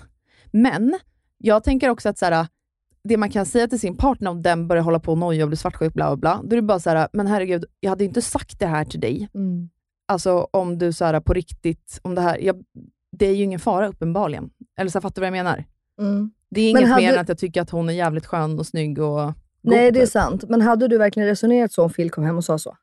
Men 0.50 0.98
jag 1.38 1.64
tänker 1.64 1.88
också 1.88 2.08
att 2.08 2.18
så 2.18 2.24
här, 2.26 2.46
det 3.04 3.16
man 3.16 3.30
kan 3.30 3.46
säga 3.46 3.68
till 3.68 3.80
sin 3.80 3.96
partner 3.96 4.30
om 4.30 4.42
den 4.42 4.68
börjar 4.68 4.82
hålla 4.82 5.00
på 5.00 5.12
och 5.12 5.18
noja 5.18 5.44
och 5.44 5.48
bli 5.48 5.56
svartsjuk, 5.56 5.94
bla 5.94 6.06
bla 6.06 6.16
bla, 6.16 6.40
då 6.44 6.56
är 6.56 6.60
det 6.60 6.66
bara 6.66 6.80
så 6.80 6.90
här, 6.90 7.08
men 7.12 7.26
herregud, 7.26 7.64
jag 7.80 7.90
hade 7.90 8.04
inte 8.04 8.22
sagt 8.22 8.58
det 8.58 8.66
här 8.66 8.84
till 8.84 9.00
dig. 9.00 9.28
Mm. 9.34 9.70
Alltså 10.06 10.48
om 10.50 10.78
du 10.78 10.92
så 10.92 11.04
här, 11.04 11.20
på 11.20 11.32
riktigt, 11.32 12.00
om 12.02 12.14
det 12.14 12.20
här, 12.20 12.38
jag, 12.38 12.64
det 13.16 13.26
är 13.26 13.34
ju 13.34 13.44
ingen 13.44 13.60
fara 13.60 13.88
uppenbarligen. 13.88 14.50
Eller 14.78 14.90
så 14.90 14.98
här, 14.98 15.00
fattar 15.02 15.14
du 15.14 15.20
vad 15.20 15.26
jag 15.38 15.44
menar? 15.44 15.64
Mm. 16.00 16.30
Det 16.50 16.60
är 16.60 16.70
inget 16.70 16.88
hade- 16.88 17.02
mer 17.02 17.12
än 17.12 17.20
att 17.20 17.28
jag 17.28 17.38
tycker 17.38 17.62
att 17.62 17.70
hon 17.70 17.88
är 17.88 17.92
jävligt 17.92 18.26
skön 18.26 18.58
och 18.58 18.66
snygg 18.66 18.98
och 18.98 19.16
god. 19.16 19.34
Nej, 19.60 19.92
det 19.92 19.98
är 20.00 20.04
typ. 20.04 20.12
sant. 20.12 20.44
Men 20.48 20.60
hade 20.60 20.88
du 20.88 20.98
verkligen 20.98 21.28
resonerat 21.28 21.72
så 21.72 21.82
om 21.82 21.90
Phil 21.90 22.10
kom 22.10 22.24
hem 22.24 22.36
och 22.36 22.44
sa 22.44 22.58
så? 22.58 22.76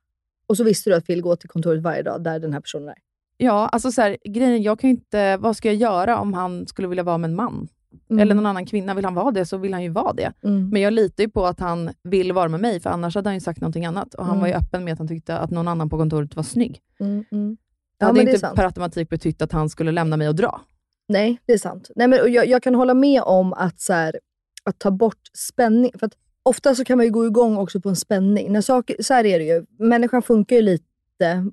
Och 0.48 0.58
så 0.58 0.64
visste 0.64 0.90
du 0.90 0.96
att 0.96 1.06
Phil 1.06 1.22
går 1.22 1.36
till 1.36 1.50
kontoret 1.50 1.82
varje 1.84 2.04
dag 2.04 2.24
där 2.24 2.40
den 2.40 2.54
här 2.54 2.60
personen 2.62 2.90
är. 2.90 2.96
Ja, 3.42 3.68
alltså 3.68 3.92
så 3.92 4.02
här, 4.02 4.18
grejen, 4.30 4.62
jag 4.64 4.80
kan 4.80 4.90
inte, 4.90 5.38
vad 5.38 5.58
ska 5.58 5.68
jag 5.68 5.76
göra 5.76 6.18
om 6.20 6.34
han 6.34 6.68
skulle 6.68 6.88
vilja 6.88 7.04
vara 7.04 7.18
med 7.18 7.30
en 7.30 7.36
man? 7.36 7.68
Mm. 8.10 8.22
Eller 8.22 8.36
någon 8.36 8.46
annan 8.46 8.66
kvinna, 8.66 8.94
vill 8.94 9.06
han 9.06 9.14
vara 9.14 9.32
det 9.32 9.46
så 9.46 9.58
vill 9.58 9.74
han 9.74 9.84
ju 9.84 9.90
vara 9.90 10.14
det. 10.14 10.34
Mm. 10.44 10.70
Men 10.70 10.82
jag 10.82 10.94
litar 10.94 11.24
ju 11.24 11.30
på 11.30 11.46
att 11.46 11.60
han 11.60 11.90
vill 12.04 12.32
vara 12.34 12.50
med 12.50 12.60
mig, 12.60 12.80
för 12.80 12.90
annars 12.90 13.16
hade 13.16 13.30
han 13.30 13.34
ju 13.36 13.40
sagt 13.40 13.62
någonting 13.62 13.86
annat. 13.86 14.14
Och 14.14 14.24
han 14.26 14.34
Mm. 14.34 14.42
var 14.42 14.48
ju 14.48 14.54
öppen 14.54 14.84
med 14.84 14.94
att 14.94 15.00
han 15.00 15.08
tyckte 15.08 15.38
att 15.38 15.52
någon 15.52 15.68
annan 15.68 15.90
på 15.90 15.98
kontoret 15.98 16.36
var 16.36 16.44
snygg. 16.44 16.80
Mm, 17.00 17.26
mm. 17.32 17.50
Det 17.50 17.58
Ja, 18.00 18.06
hade 18.08 18.20
det 18.20 18.24
är 18.24 18.28
inte 18.30 18.40
sant. 18.40 18.56
per 18.56 18.66
automatik 18.66 19.10
betytt 19.10 19.42
att 19.42 19.52
han 19.52 19.70
skulle 19.70 19.92
lämna 19.92 20.18
mig 20.18 20.28
och 20.30 20.36
dra. 20.36 20.62
Nej, 21.08 21.40
det 21.46 21.54
är 21.54 21.58
sant. 21.58 21.90
Nej, 21.96 22.08
men 22.08 22.34
jag, 22.34 22.48
jag 22.48 22.64
kan 22.64 22.76
hålla 22.76 22.94
med 22.94 23.22
om 23.24 23.54
att, 23.54 23.80
så 23.82 23.94
här, 23.94 24.20
att 24.64 24.80
ta 24.80 24.92
bort 24.92 25.22
spänning. 25.38 25.92
För 26.00 26.10
ofta 26.44 26.76
så 26.76 26.86
kan 26.86 26.98
man 26.98 27.06
ju 27.06 27.12
gå 27.12 27.26
igång 27.26 27.58
också 27.58 27.82
på 27.82 27.90
en 27.90 27.96
spänning. 27.96 28.52
När 28.54 28.62
saker, 28.62 28.96
så 29.04 29.14
här 29.14 29.26
är 29.26 29.40
det 29.40 29.46
ju. 29.46 29.66
Människan 29.80 30.22
funkar 30.22 30.56
ju 30.56 30.62
lite, 30.62 30.86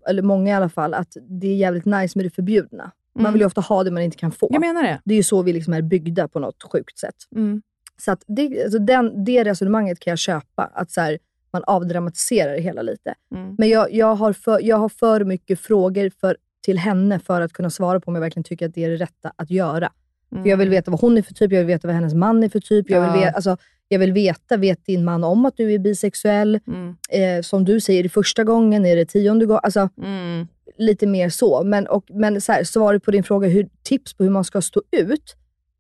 eller 0.09 0.23
många 0.23 0.51
i 0.51 0.55
alla 0.55 0.69
fall, 0.69 0.95
att 0.95 1.17
det 1.29 1.47
är 1.47 1.57
jävligt 1.57 1.85
nice 1.85 2.19
med 2.19 2.27
det 2.27 2.31
förbjudna. 2.31 2.91
Man 3.15 3.21
Mm. 3.23 3.33
vill 3.33 3.41
ju 3.41 3.47
ofta 3.47 3.61
ha 3.61 3.85
det 3.85 3.91
man 3.91 4.03
inte 4.03 4.17
kan 4.17 4.33
få. 4.33 4.49
Jag 4.51 4.61
menar 4.61 4.83
det. 4.83 5.01
Det 5.05 5.15
är 5.15 5.17
ju 5.17 5.23
så 5.23 5.43
vi 5.43 5.53
liksom 5.53 5.73
är 5.73 5.83
byggda 5.83 6.29
på 6.29 6.39
något 6.41 6.63
sjukt 6.73 6.99
sätt. 6.99 7.15
Mm. 7.37 7.63
Så 7.99 8.13
att 8.13 8.23
det, 8.27 8.63
alltså 8.65 8.79
den, 8.79 9.25
det 9.25 9.45
resonemanget 9.45 10.01
kan 10.01 10.11
jag 10.11 10.19
köpa. 10.19 10.65
Att 10.75 10.91
så 10.91 11.01
här, 11.01 11.19
man 11.51 11.65
avdramatiserar 11.67 12.53
det 12.53 12.61
hela 12.61 12.83
lite. 12.83 13.15
Mm. 13.35 13.55
Men 13.59 13.69
jag, 13.69 13.93
jag, 13.95 14.15
har 14.15 14.33
för, 14.33 14.61
jag 14.63 14.77
har 14.77 14.89
för 14.89 15.25
mycket 15.25 15.61
frågor 15.61 16.11
för, 16.21 16.37
till 16.65 16.79
henne 16.79 17.19
för 17.19 17.41
att 17.41 17.53
kunna 17.53 17.71
svara 17.71 18.01
på 18.01 18.09
om 18.09 18.15
jag 18.15 18.21
verkligen 18.23 18.45
tycker 18.45 18.67
att 18.69 18.75
det 18.75 18.85
är 18.85 18.91
det 18.91 18.97
rätta 18.97 19.33
att 19.37 19.51
göra. 19.51 19.93
För 20.43 20.51
jag 20.51 20.57
vill 20.57 20.69
veta 20.69 20.91
vad 20.91 21.01
hon 21.01 21.19
är 21.19 21.23
för 21.23 21.35
typ, 21.35 21.53
jag 21.53 21.59
vill 21.59 21.67
veta 21.67 21.89
vad 21.89 21.95
hennes 21.95 22.15
man 22.15 22.43
är 22.45 22.49
för 22.49 22.61
typ. 22.61 22.91
Jag 22.91 23.01
vill, 23.01 23.09
Mm. 23.11 23.21
Veta, 23.21 23.37
alltså, 23.37 23.57
jag 23.89 23.99
vill 23.99 24.13
veta, 24.13 24.57
vet 24.57 24.87
din 24.87 25.05
man 25.05 25.25
om 25.25 25.45
att 25.47 25.57
du 25.57 25.75
är 25.75 25.79
bisexuell? 25.79 26.61
Mm. 26.67 26.97
Eh, 27.11 27.43
som 27.43 27.65
du 27.65 27.81
säger, 27.81 27.99
är 27.99 28.03
det 28.03 28.09
första 28.09 28.45
gången? 28.45 28.87
Är 28.87 28.97
det 28.97 29.05
tionde 29.07 29.47
gången? 29.47 29.61
Alltså, 29.63 29.89
Mm. 30.03 30.47
lite 30.79 31.07
mer 31.07 31.29
så. 31.29 31.63
Men, 31.65 31.87
och, 31.87 32.05
men 32.09 32.41
så 32.41 32.53
här, 32.53 32.65
svaret 32.65 33.03
på 33.05 33.11
din 33.11 33.23
fråga, 33.25 33.49
hur, 33.49 33.69
tips 33.83 34.15
på 34.15 34.25
hur 34.25 34.31
man 34.31 34.45
ska 34.45 34.61
stå 34.63 34.83
ut. 34.93 35.37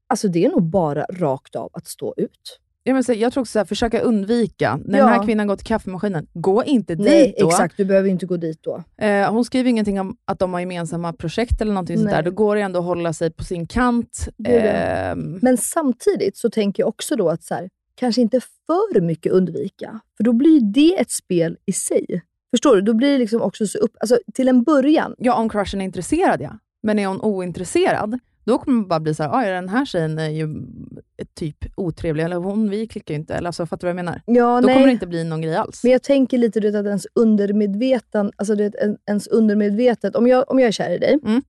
Alltså 0.09 0.29
det 0.29 0.45
är 0.45 0.49
nog 0.49 0.63
bara 0.63 1.05
rakt 1.05 1.57
av 1.57 1.71
att 1.73 1.87
stå 1.87 2.15
ut. 2.17 2.61
Jag, 2.89 2.95
menar, 2.95 3.15
jag 3.15 3.33
tror 3.33 3.41
också 3.41 3.51
så 3.53 3.59
här, 3.59 3.67
försöka 3.67 4.01
undvika. 4.01 4.81
När 4.85 4.99
Ja. 4.99 5.05
den 5.05 5.15
här 5.15 5.25
kvinnan 5.25 5.47
går 5.47 5.57
till 5.57 5.67
kaffemaskinen, 5.67 6.27
gå 6.35 6.65
inte 6.65 6.95
dit 6.95 7.07
Nej, 7.07 7.35
då. 7.41 7.49
exakt. 7.49 7.77
Du 7.77 7.85
behöver 7.85 8.09
inte 8.09 8.27
gå 8.27 8.37
dit 8.37 8.59
då. 8.63 8.83
Eh, 9.05 9.33
hon 9.33 9.45
skriver 9.45 9.71
ingenting 9.71 10.01
om 10.01 10.17
att 10.25 10.39
de 10.39 10.53
har 10.53 10.61
gemensamma 10.61 11.13
projekt 11.13 11.61
eller 11.61 11.73
någonting 11.73 11.97
sånt 11.97 12.05
Nej. 12.11 12.15
där. 12.15 12.23
Då 12.23 12.31
går 12.31 12.57
det 12.57 12.63
ändå 12.63 12.79
att 12.79 12.85
hålla 12.85 13.13
sig 13.13 13.31
på 13.31 13.45
sin 13.45 13.67
kant. 13.67 14.29
Det 14.37 14.51
det. 14.51 14.71
Ehm, 14.71 15.39
Men 15.43 15.57
samtidigt 15.57 16.37
så 16.37 16.51
tänker 16.51 16.83
jag 16.83 16.89
också 16.89 17.17
då 17.17 17.29
att 17.29 17.43
så 17.45 17.55
här, 17.55 17.69
kanske 17.95 18.21
inte 18.21 18.41
för 18.67 19.01
mycket 19.01 19.33
undvika. 19.33 20.01
För 20.17 20.25
då 20.25 20.33
blir 20.33 20.61
det 20.61 21.01
ett 21.01 21.11
spel 21.11 21.57
i 21.67 21.73
sig. 21.73 22.23
Förstår 22.51 22.77
du? 22.77 22.83
Då 22.83 22.95
blir 22.95 23.13
det 23.13 23.19
liksom 23.19 23.43
också 23.43 23.67
så 23.67 23.79
upp... 23.79 23.97
Alltså 24.01 24.19
till 24.35 24.49
en 24.49 24.63
början. 24.63 25.15
Ja, 25.19 25.35
om 25.35 25.49
crushen 25.49 25.81
är 25.81 25.85
intresserad 25.85 26.41
ja. 26.41 26.59
Men 26.83 26.99
är 26.99 27.07
hon 27.07 27.21
ointresserad, 27.21 28.19
då 28.47 28.59
kommer 28.59 28.77
man 28.77 28.89
bara 28.89 29.01
bli 29.01 29.15
så 29.15 29.23
här, 29.23 29.31
"Oj, 29.35 29.47
den 29.51 29.69
här 29.69 29.85
tjejen 29.85 30.19
är 30.19 30.29
ju 30.29 30.49
typ 31.35 31.57
otrevlig, 31.77 32.25
eller 32.25 32.37
hon, 32.37 32.71
vi 32.71 32.87
klickar 32.87 33.15
ju 33.15 33.21
inte. 33.21 33.35
Eller 33.35 33.47
alltså, 33.49 33.67
fattar 33.67 33.87
du 33.89 33.93
vad 33.93 33.99
jag 33.99 34.05
menar? 34.05 34.21
Ja, 34.27 34.61
då 34.61 34.67
nej. 34.67 34.75
kommer 34.75 34.87
det 34.87 34.93
inte 34.93 35.07
bli 35.07 35.25
någon 35.25 35.41
grej 35.43 35.55
alls. 35.57 35.83
Men 35.85 35.93
jag 35.93 36.03
tänker 36.03 36.39
lite 36.39 36.61
du 36.61 36.71
vet, 36.71 36.81
att 36.81 36.87
ens 36.87 37.07
undermedvetan, 37.15 38.33
alltså 38.37 38.55
du 38.55 38.65
vet, 38.65 38.75
en- 38.75 38.97
ens 39.07 39.27
undermedvetet, 39.27 40.17
om 40.17 40.27
jag, 40.27 40.51
om 40.51 40.59
jag 40.59 40.69
är 40.69 40.73
kär 40.73 40.91
i 40.91 40.99
dig, 40.99 41.19
Mm. 41.25 41.43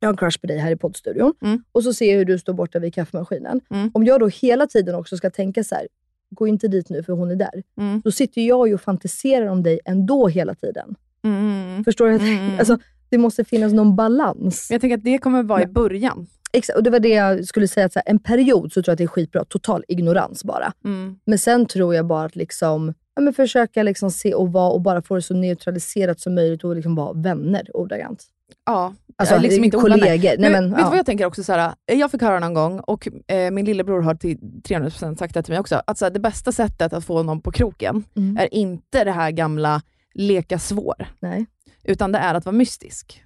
jag 0.00 0.08
har 0.08 0.12
en 0.12 0.16
crush 0.16 0.40
på 0.40 0.46
dig 0.46 0.58
här 0.58 0.70
i 0.70 0.76
poddstudion, 0.76 1.32
Mm. 1.42 1.62
och 1.72 1.84
så 1.84 1.94
ser 1.94 2.10
jag 2.10 2.18
hur 2.18 2.24
du 2.24 2.38
står 2.38 2.52
borta 2.52 2.78
vid 2.78 2.94
kaffemaskinen. 2.94 3.60
Mm. 3.70 3.90
Om 3.94 4.04
jag 4.04 4.20
då 4.20 4.26
hela 4.28 4.66
tiden 4.66 4.94
också 4.94 5.16
ska 5.16 5.30
tänka 5.30 5.64
så 5.64 5.74
här, 5.74 5.88
gå 6.30 6.46
inte 6.46 6.68
dit 6.68 6.88
nu 6.90 7.02
för 7.02 7.12
hon 7.12 7.30
är 7.30 7.36
där. 7.36 7.62
Mm. 7.80 8.00
Då 8.04 8.10
sitter 8.10 8.40
jag 8.40 8.68
ju 8.68 8.74
och 8.74 8.80
fantiserar 8.80 9.46
om 9.46 9.62
dig 9.62 9.80
ändå 9.84 10.28
hela 10.28 10.54
tiden. 10.54 10.94
Mm. 11.24 11.84
Förstår 11.84 12.08
du? 12.08 12.14
Mm. 12.14 12.58
Alltså, 12.58 12.78
det 13.08 13.18
måste 13.18 13.44
finnas 13.44 13.72
någon 13.72 13.96
balans. 13.96 14.68
Jag 14.70 14.80
tänker 14.80 14.96
att 14.98 15.04
det 15.04 15.18
kommer 15.18 15.42
vara 15.42 15.62
i 15.62 15.66
början. 15.66 16.26
Exakt, 16.52 16.76
och 16.76 16.82
det 16.82 16.90
var 16.90 17.00
det 17.00 17.08
jag 17.08 17.44
skulle 17.44 17.68
säga. 17.68 17.86
Att 17.86 17.92
så 17.92 18.00
här, 18.06 18.10
en 18.10 18.18
period 18.18 18.72
så 18.72 18.82
tror 18.82 18.90
jag 18.90 18.92
att 18.92 18.98
det 18.98 19.04
är 19.04 19.08
skitbra. 19.08 19.44
Total 19.44 19.84
ignorans 19.88 20.44
bara. 20.44 20.72
Mm. 20.84 21.16
Men 21.24 21.38
sen 21.38 21.66
tror 21.66 21.94
jag 21.94 22.06
bara 22.06 22.24
att 22.24 22.36
liksom, 22.36 22.94
ja, 23.14 23.22
men 23.22 23.34
försöka 23.34 23.82
liksom 23.82 24.10
se 24.10 24.34
och 24.34 24.52
vara 24.52 24.70
och 24.72 24.80
bara 24.80 25.02
få 25.02 25.14
det 25.14 25.22
så 25.22 25.34
neutraliserat 25.34 26.20
som 26.20 26.34
möjligt 26.34 26.64
och 26.64 26.76
liksom 26.76 26.94
vara 26.94 27.12
vänner 27.12 27.76
ordagrant. 27.76 28.24
Ja, 28.66 28.94
Alltså, 29.16 29.38
liksom 29.38 29.64
inte 29.64 29.76
kollegor. 29.76 30.34
Nej, 30.38 30.50
men, 30.50 30.68
vet 30.68 30.76
du 30.76 30.82
ja. 30.82 30.88
vad 30.88 30.98
jag 30.98 31.06
tänker 31.06 31.24
också? 31.26 31.44
Så 31.44 31.52
här, 31.52 31.72
jag 31.86 32.10
fick 32.10 32.22
höra 32.22 32.38
någon 32.38 32.54
gång, 32.54 32.80
och 32.80 33.08
eh, 33.26 33.50
min 33.50 33.64
lillebror 33.64 34.02
har 34.02 34.14
till 34.14 34.38
300% 34.38 35.16
sagt 35.16 35.34
det 35.34 35.42
till 35.42 35.52
mig 35.52 35.60
också, 35.60 35.82
att 35.86 35.98
så 35.98 36.04
här, 36.04 36.10
det 36.10 36.20
bästa 36.20 36.52
sättet 36.52 36.92
att 36.92 37.04
få 37.04 37.22
någon 37.22 37.40
på 37.40 37.52
kroken 37.52 38.04
Mm. 38.16 38.36
är 38.36 38.54
inte 38.54 39.04
det 39.04 39.10
här 39.12 39.30
gamla 39.30 39.82
leka 40.14 40.58
svår, 40.58 41.06
Nej. 41.20 41.46
utan 41.84 42.12
det 42.12 42.18
är 42.18 42.34
att 42.34 42.44
vara 42.44 42.56
mystisk. 42.56 43.22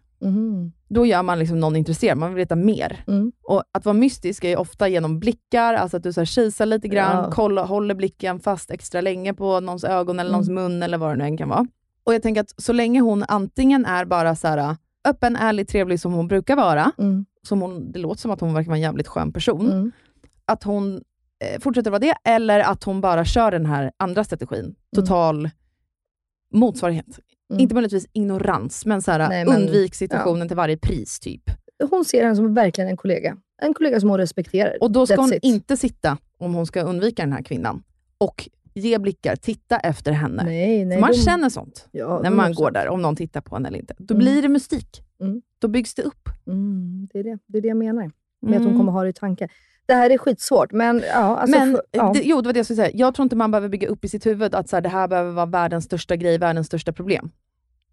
Då 0.88 1.06
gör 1.06 1.22
man 1.22 1.38
liksom 1.38 1.60
någon 1.60 1.76
intresserad, 1.76 2.18
man 2.18 2.28
vill 2.30 2.36
veta 2.36 2.56
mer. 2.56 3.04
Mm. 3.06 3.32
Och 3.42 3.62
Att 3.72 3.84
vara 3.84 3.92
mystisk 3.92 4.44
är 4.44 4.56
ofta 4.58 4.88
genom 4.88 5.18
blickar, 5.18 5.74
alltså 5.74 5.96
att 5.96 6.02
du 6.02 6.12
så 6.12 6.20
här 6.20 6.24
kisar 6.26 6.66
lite 6.66 6.88
grann, 6.88 7.24
Ja. 7.24 7.30
kolla, 7.32 7.64
håller 7.64 7.94
blicken 7.94 8.40
fast 8.40 8.70
extra 8.70 9.00
länge 9.00 9.34
på 9.34 9.60
någons 9.60 9.84
ögon 9.84 10.18
eller 10.20 10.30
Mm. 10.30 10.32
någons 10.32 10.48
mun 10.48 10.82
eller 10.82 10.98
vad 10.98 11.10
det 11.10 11.16
nu 11.16 11.24
än 11.24 11.36
kan 11.36 11.48
vara. 11.48 11.66
Och 12.04 12.14
jag 12.14 12.22
tänker 12.22 12.40
att 12.40 12.54
så 12.62 12.72
länge 12.72 13.00
hon 13.00 13.24
antingen 13.28 13.84
är 13.86 14.04
bara 14.04 14.36
så 14.36 14.48
här 14.48 14.76
öppen, 15.08 15.36
ärlig, 15.36 15.68
trevlig 15.68 16.00
som 16.00 16.12
hon 16.12 16.28
brukar 16.28 16.56
vara, 16.56 16.92
Mm. 16.98 17.26
som 17.42 17.60
hon, 17.60 17.92
det 17.92 17.98
låter 17.98 18.20
som 18.20 18.30
att 18.30 18.40
hon 18.40 18.54
verkar 18.54 18.66
vara 18.68 18.76
en 18.76 18.82
jävligt 18.82 19.08
skön 19.08 19.32
person, 19.32 19.70
Mm. 19.70 19.92
att 20.44 20.62
hon 20.62 21.00
eh, 21.40 21.60
fortsätter 21.60 21.90
vara 21.90 21.98
det, 21.98 22.14
eller 22.24 22.60
att 22.60 22.84
hon 22.84 23.00
bara 23.00 23.24
kör 23.24 23.50
den 23.50 23.66
här 23.66 23.92
andra 23.96 24.24
strategin, 24.24 24.74
total 24.96 25.50
motsvarighet. 26.54 27.06
Mm. 27.50 27.60
Inte 27.60 27.74
möjligtvis 27.74 28.06
ignorans, 28.12 28.86
men, 28.86 29.02
så 29.02 29.10
här, 29.10 29.28
Nej, 29.28 29.44
men- 29.44 29.56
undvik 29.56 29.94
situationen 29.94 30.48
till 30.48 30.56
varje 30.56 30.76
pris. 30.76 31.20
typ. 31.20 31.42
Hon 31.90 32.04
ser 32.04 32.22
henne 32.22 32.36
som 32.36 32.54
verkligen 32.54 32.90
en 32.90 32.96
kollega. 32.96 33.36
En 33.62 33.74
kollega 33.74 34.00
som 34.00 34.08
hon 34.10 34.18
respekterar. 34.18 34.76
Och 34.80 34.90
då 34.90 35.06
ska 35.06 35.14
That's 35.14 35.18
hon 35.20 35.32
it. 35.32 35.44
inte 35.44 35.76
sitta, 35.76 36.18
om 36.38 36.54
hon 36.54 36.66
ska 36.66 36.82
undvika 36.82 37.22
den 37.22 37.32
här 37.32 37.42
kvinnan, 37.42 37.82
och 38.18 38.48
ge 38.74 38.98
blickar, 38.98 39.36
titta 39.36 39.78
efter 39.78 40.12
henne. 40.12 40.44
Nej, 40.44 40.84
nej, 40.84 41.00
man 41.00 41.10
de- 41.10 41.16
känner 41.18 41.48
sånt 41.48 41.88
Ja, 41.92 42.20
när 42.22 42.30
man 42.30 42.46
100%. 42.52 42.56
går 42.56 42.70
där, 42.70 42.88
om 42.88 43.02
någon 43.02 43.16
tittar 43.16 43.40
på 43.40 43.56
en 43.56 43.66
eller 43.66 43.78
inte. 43.78 43.94
Då 43.98 44.14
Mm. 44.14 44.24
blir 44.24 44.42
det 44.42 44.48
mystik. 44.48 45.02
Mm. 45.20 45.42
Då 45.58 45.68
byggs 45.68 45.94
det 45.94 46.02
upp. 46.02 46.28
Mm, 46.46 47.08
det, 47.12 47.18
är 47.18 47.24
det. 47.24 47.38
det 47.46 47.58
är 47.58 47.62
det 47.62 47.68
jag 47.68 47.76
menar. 47.76 48.10
Med 48.42 48.52
att 48.56 48.58
hon 48.58 48.66
Mm. 48.66 48.78
kommer 48.78 48.92
ha 48.92 49.02
det 49.02 49.08
i 49.08 49.12
tanke. 49.12 49.48
Det 49.86 49.94
här 49.94 50.10
är 50.10 50.18
skitsvårt, 50.18 50.72
men 50.72 51.02
ja. 51.12 51.14
Alltså, 51.14 51.58
Men 51.58 51.72
för, 51.72 51.82
ja. 51.90 52.10
det, 52.14 52.20
jo, 52.24 52.40
det 52.40 52.48
var 52.48 52.52
det 52.52 52.58
jag 52.58 52.66
skulle 52.66 52.76
säga. 52.76 52.90
Jag 52.94 53.14
tror 53.14 53.22
inte 53.24 53.36
man 53.36 53.50
behöver 53.50 53.68
bygga 53.68 53.88
upp 53.88 54.04
i 54.04 54.08
sitt 54.08 54.26
huvud 54.26 54.54
att 54.54 54.68
så 54.68 54.76
här, 54.76 54.80
det 54.80 54.88
här 54.88 55.08
behöver 55.08 55.32
vara 55.32 55.46
världens 55.46 55.84
största 55.84 56.16
grej, 56.16 56.38
världens 56.38 56.66
största 56.66 56.92
problem. 56.92 57.30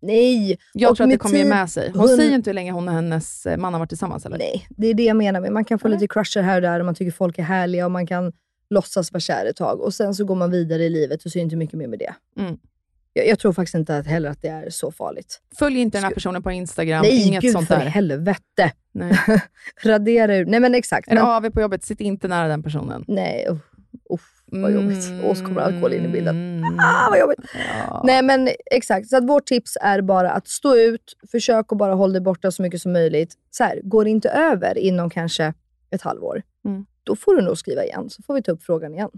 Nej! 0.02 0.58
Jag 0.74 0.92
Och 0.92 0.98
tror 0.98 1.06
att 1.06 1.12
det 1.12 1.18
kommer 1.18 1.38
ge 1.38 1.46
med 1.46 1.70
sig. 1.70 1.90
Hon 1.92 2.00
hon- 2.00 2.08
säger 2.08 2.36
inte 2.36 2.50
hur 2.50 2.56
länge 2.56 2.72
hon 2.72 2.88
och 2.88 2.94
hennes 2.94 3.46
eh, 3.46 3.58
man 3.58 3.74
har 3.74 3.80
varit 3.80 3.90
tillsammans. 3.90 4.26
Eller? 4.26 4.38
Nej, 4.38 4.68
det 4.70 4.88
är 4.88 4.94
det 4.94 5.04
jag 5.04 5.18
menar. 5.18 5.42
med. 5.42 5.52
Man 5.52 5.66
kan 5.66 5.80
få 5.80 5.88
lite 5.88 6.08
crusher 6.08 6.42
här 6.42 6.56
och 6.56 6.62
där 6.62 6.80
och 6.80 6.86
man 6.86 6.96
tycker 6.96 7.12
folk 7.12 7.40
är 7.40 7.44
härliga 7.44 7.86
och 7.86 7.92
man 7.92 8.08
kan 8.08 8.34
låtsas 8.70 9.12
vara 9.12 9.20
kär 9.20 9.46
ett 9.46 9.56
tag. 9.56 9.82
Och 9.82 9.94
sen 9.94 10.16
så 10.16 10.26
går 10.26 10.36
man 10.36 10.52
vidare 10.52 10.84
i 10.84 10.90
livet 10.90 11.26
och 11.26 11.32
så 11.32 11.38
är 11.38 11.40
det 11.40 11.44
inte 11.44 11.56
mycket 11.56 11.78
mer 11.80 11.88
med 11.88 12.00
det. 12.00 12.14
Mm. 12.42 12.58
Jag, 13.14 13.28
jag 13.28 13.40
tror 13.40 13.54
faktiskt 13.54 13.76
inte 13.76 13.98
att 13.98 14.08
heller 14.08 14.30
att 14.30 14.42
det 14.42 14.48
är 14.48 14.70
så 14.70 14.92
farligt. 14.92 15.42
Följ 15.60 15.80
inte 15.80 15.98
den 15.98 16.04
här 16.06 16.12
personen 16.12 16.44
på 16.44 16.52
Instagram, 16.52 17.02
Nej, 17.02 17.28
inget 17.28 17.42
gud 17.42 17.52
sånt 17.52 17.68
för 17.68 17.76
där. 17.78 17.86
helvete. 17.86 18.72
Nej. 18.92 19.20
Radera 19.84 20.36
ur. 20.36 20.46
Nej 20.46 20.60
men 20.60 20.76
exakt. 20.76 21.08
Är 21.08 21.16
Men, 21.16 21.24
AW 21.26 21.50
på 21.52 21.62
jobbet, 21.62 21.84
sitt 21.84 22.00
inte 22.02 22.28
nära 22.28 22.48
den 22.48 22.64
personen. 22.64 23.06
nej, 23.08 23.48
uff, 23.50 23.62
uff, 24.14 24.44
vad 24.46 24.72
jobbigt. 24.74 25.12
Och 25.24 25.38
så 25.38 25.46
kommer 25.46 25.62
alkohol 25.62 25.94
in 25.94 26.06
i 26.06 26.08
bilden. 26.08 26.58
Mm. 26.58 26.80
Ah, 26.80 27.10
vad 27.10 27.20
jobbigt. 27.20 27.40
Ja. 27.88 28.02
Nej 28.06 28.22
men 28.24 28.50
exakt, 28.72 29.10
så 29.10 29.18
att 29.18 29.28
vårt 29.30 29.46
tips 29.46 29.78
är 29.82 30.02
bara 30.02 30.32
att 30.32 30.48
stå 30.48 30.76
ut, 30.76 31.18
försök 31.32 31.72
att 31.72 31.78
bara 31.78 31.94
hålla 31.94 32.12
dig 32.14 32.22
borta 32.22 32.52
så 32.52 32.62
mycket 32.62 32.82
som 32.82 32.94
möjligt. 32.94 33.34
Så 33.52 33.64
här, 33.64 33.82
går 33.84 34.04
det 34.04 34.10
inte 34.10 34.30
över 34.30 34.78
inom 34.78 35.10
kanske 35.10 35.54
ett 35.92 36.02
halvår, 36.02 36.42
Mm. 36.66 36.86
då 37.04 37.16
får 37.16 37.36
du 37.36 37.42
nog 37.42 37.58
skriva 37.58 37.84
igen, 37.84 38.10
så 38.10 38.24
får 38.24 38.34
vi 38.34 38.42
ta 38.44 38.52
upp 38.52 38.64
frågan 38.64 38.94
igen. 38.94 39.10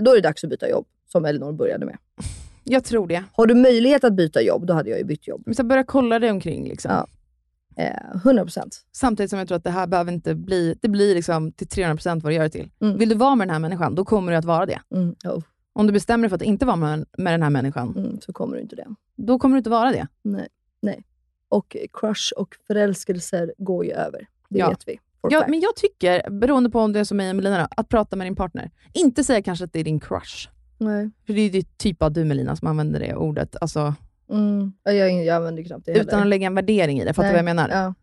Då 0.00 0.10
är 0.10 0.14
det 0.14 0.20
dags 0.20 0.44
att 0.44 0.50
byta 0.50 0.68
jobb, 0.68 0.86
som 1.12 1.24
Elinor 1.24 1.52
började 1.52 1.86
med. 1.86 1.96
Jag 2.68 2.84
tror 2.84 3.06
det. 3.08 3.24
Har 3.32 3.46
du 3.46 3.54
möjlighet 3.54 4.04
att 4.04 4.12
byta 4.12 4.42
jobb, 4.42 4.66
då 4.66 4.74
hade 4.74 4.90
jag 4.90 4.98
ju 4.98 5.04
bytt 5.04 5.28
jobb. 5.28 5.42
Men 5.46 5.54
så 5.54 5.64
börja 5.64 5.84
kolla 5.84 6.18
dig 6.18 6.30
omkring. 6.30 6.68
Liksom. 6.68 6.90
Ja. 6.90 7.06
Eh, 7.76 8.16
100%. 8.24 8.60
Samtidigt 8.92 9.30
som 9.30 9.38
jag 9.38 9.48
tror 9.48 9.56
att 9.56 9.64
det 9.64 9.70
här 9.70 9.86
behöver 9.86 10.12
inte 10.12 10.34
bli, 10.34 10.78
det 10.82 10.88
blir 10.88 11.14
liksom 11.14 11.52
till 11.52 11.66
300% 11.68 12.22
vad 12.22 12.32
det 12.32 12.34
gör 12.36 12.42
det 12.42 12.50
till. 12.50 12.70
Mm. 12.80 12.98
Vill 12.98 13.08
du 13.08 13.14
vara 13.14 13.34
med 13.34 13.48
den 13.48 13.52
här 13.52 13.60
människan, 13.60 13.94
då 13.94 14.04
kommer 14.04 14.32
du 14.32 14.38
att 14.38 14.44
vara 14.44 14.66
det. 14.66 14.80
Mm, 14.94 15.14
oh, 15.24 15.42
Om 15.72 15.86
du 15.86 15.92
bestämmer 15.92 16.22
dig 16.22 16.28
för 16.28 16.36
att 16.36 16.42
inte 16.42 16.66
vara 16.66 16.76
med, 16.76 17.04
med 17.18 17.32
den 17.32 17.42
här 17.42 17.50
människan, 17.50 17.94
mm, 17.96 18.20
så 18.20 18.32
kommer 18.32 18.56
du 18.56 18.62
inte 18.62 18.76
det. 18.76 18.86
då 19.16 19.38
kommer 19.38 19.54
du 19.54 19.58
inte 19.58 19.70
vara 19.70 19.92
det. 19.92 20.06
Nej, 20.22 20.48
nej. 20.82 21.04
Och 21.48 21.76
crush 21.92 22.32
och 22.36 22.56
förälskelser 22.66 23.54
går 23.58 23.84
ju 23.84 23.92
över. 23.92 24.26
Det 24.48 24.58
Ja. 24.58 24.68
vet 24.68 24.88
vi. 24.88 24.98
Ja, 25.30 25.44
men 25.48 25.60
jag 25.60 25.76
tycker, 25.76 26.30
beroende 26.30 26.70
på 26.70 26.80
om 26.80 26.92
det 26.92 27.00
är 27.00 27.04
som 27.04 27.16
mig 27.16 27.30
och 27.30 27.36
Melina, 27.36 27.58
då, 27.58 27.66
att 27.76 27.88
prata 27.88 28.16
med 28.16 28.26
din 28.26 28.36
partner. 28.36 28.70
Inte 28.94 29.24
säga 29.24 29.42
kanske 29.42 29.64
att 29.64 29.72
det 29.72 29.80
är 29.80 29.84
din 29.84 30.00
crush. 30.00 30.48
Nej. 30.78 31.10
För 31.26 31.32
det 31.32 31.40
är 31.40 31.50
ju 31.50 31.62
typ 31.76 32.02
av 32.02 32.12
du 32.12 32.24
Melina 32.24 32.56
som 32.56 32.68
använder 32.68 33.00
det 33.00 33.14
ordet. 33.14 33.56
Alltså, 33.60 33.94
Mm. 34.30 34.72
Ja, 34.84 34.92
Jag, 34.92 35.24
jag 35.24 35.36
använder 35.36 35.62
knappt 35.62 35.86
det 35.86 35.92
heller. 35.92 36.04
utan 36.04 36.20
att 36.20 36.26
lägga 36.26 36.46
en 36.46 36.54
värdering 36.54 37.00
i 37.00 37.04
det. 37.04 37.14
Fattar 37.14 37.28
du 37.28 37.32
vad 37.32 37.38
jag 37.38 37.44
menar? 37.44 37.68
Ja. 37.68 37.94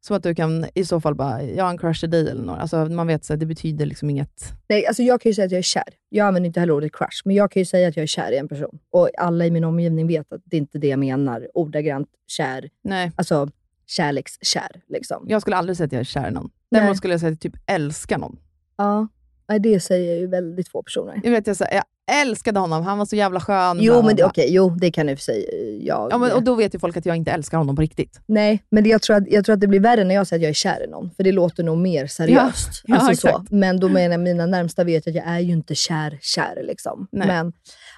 Så 0.00 0.14
att 0.14 0.22
du 0.22 0.34
kan 0.34 0.66
i 0.74 0.84
så 0.84 1.00
fall 1.00 1.14
bara, 1.14 1.42
jag 1.42 1.64
har 1.64 1.70
en 1.70 1.78
crush 1.78 2.04
i 2.04 2.06
dig 2.06 2.28
eller 2.30 2.42
något. 2.44 2.58
Alltså, 2.58 2.76
man 2.86 3.06
vet 3.06 3.30
att 3.30 3.40
det 3.40 3.46
betyder 3.46 3.86
liksom 3.86 4.10
inget. 4.10 4.52
Nej, 4.68 4.86
alltså 4.86 5.02
jag 5.02 5.20
kan 5.20 5.30
ju 5.30 5.34
säga 5.34 5.44
att 5.44 5.50
jag 5.52 5.58
är 5.58 5.62
kär. 5.62 5.82
Jag 6.08 6.26
använder 6.26 6.46
inte 6.46 6.60
heller 6.60 6.72
ordet 6.72 6.92
crush, 6.92 7.22
men 7.24 7.36
jag 7.36 7.50
kan 7.52 7.60
ju 7.60 7.66
säga 7.66 7.88
att 7.88 7.96
jag 7.96 8.02
är 8.02 8.06
kär 8.06 8.32
i 8.32 8.36
en 8.38 8.48
person. 8.48 8.78
Och 8.90 9.10
alla 9.18 9.46
i 9.46 9.50
min 9.50 9.64
omgivning 9.64 10.06
vet 10.06 10.32
att 10.32 10.40
det 10.44 10.56
inte 10.56 10.78
är 10.78 10.80
det 10.80 10.86
jag 10.88 10.98
menar. 10.98 11.48
Ordagrant 11.54 12.08
kär. 12.26 12.68
Nej, 12.84 13.12
Alltså 13.16 13.48
kärlekskär. 13.86 14.82
Liksom. 14.88 15.24
jag 15.28 15.40
skulle 15.40 15.56
aldrig 15.56 15.76
säga 15.76 15.86
att 15.86 15.92
jag 15.92 16.00
är 16.00 16.04
kär 16.04 16.28
i 16.28 16.30
någon. 16.30 16.50
Däremot 16.70 16.96
skulle 16.96 17.14
jag 17.14 17.20
säga 17.20 17.32
att 17.32 17.44
jag 17.44 17.52
typ 17.52 17.62
älskar 17.66 18.18
någon. 18.18 18.36
Ja. 18.76 19.08
Nej, 19.48 19.60
det 19.60 19.80
säger 19.80 20.16
ju 20.16 20.26
väldigt 20.26 20.68
få 20.68 20.82
personer. 20.82 21.20
Jag 21.24 21.30
vet, 21.30 21.46
jag, 21.46 21.56
så, 21.56 21.64
jag 21.72 21.84
älskade 22.10 22.60
honom, 22.60 22.82
han 22.82 22.98
var 22.98 23.06
så 23.06 23.16
jävla 23.16 23.40
skön. 23.40 23.78
Jo, 23.80 24.02
men 24.02 24.16
det, 24.16 24.24
okej, 24.24 24.46
jo, 24.54 24.70
det 24.70 24.90
kan 24.90 25.08
i 25.08 25.14
och 25.14 25.18
för 25.18 25.22
sig 25.22 25.48
eh, 25.52 25.86
jag. 25.86 26.08
Ja, 26.10 26.18
men, 26.18 26.32
och 26.32 26.42
då 26.42 26.54
vet 26.54 26.74
ju 26.74 26.78
folk 26.78 26.96
att 26.96 27.06
jag 27.06 27.16
inte 27.16 27.30
älskar 27.30 27.58
honom 27.58 27.76
på 27.76 27.82
riktigt. 27.82 28.20
Nej, 28.26 28.62
men 28.70 28.84
det, 28.84 28.90
jag, 28.90 29.02
tror 29.02 29.16
att, 29.16 29.28
jag 29.28 29.44
tror 29.44 29.54
att 29.54 29.60
det 29.60 29.66
blir 29.66 29.80
värre 29.80 30.04
när 30.04 30.14
jag 30.14 30.26
säger 30.26 30.40
att 30.40 30.42
jag 30.42 30.50
är 30.50 30.54
kär 30.54 30.84
i 30.84 30.90
någon. 30.90 31.10
För 31.10 31.24
det 31.24 31.32
låter 31.32 31.64
nog 31.64 31.78
mer 31.78 32.06
seriöst. 32.06 32.68
Ja, 32.84 32.96
alltså, 32.96 33.20
så. 33.20 33.28
exakt. 33.28 33.50
Men 33.50 33.80
då 33.80 33.88
menar 33.88 34.18
mina 34.18 34.46
närmsta 34.46 34.84
vet 34.84 35.06
att 35.06 35.14
jag 35.14 35.26
är 35.26 35.38
ju 35.38 35.52
inte 35.52 35.74
kär, 35.74 36.18
kär. 36.20 36.62
Liksom. 36.62 37.08
Nej. 37.12 37.26
Men 37.26 37.52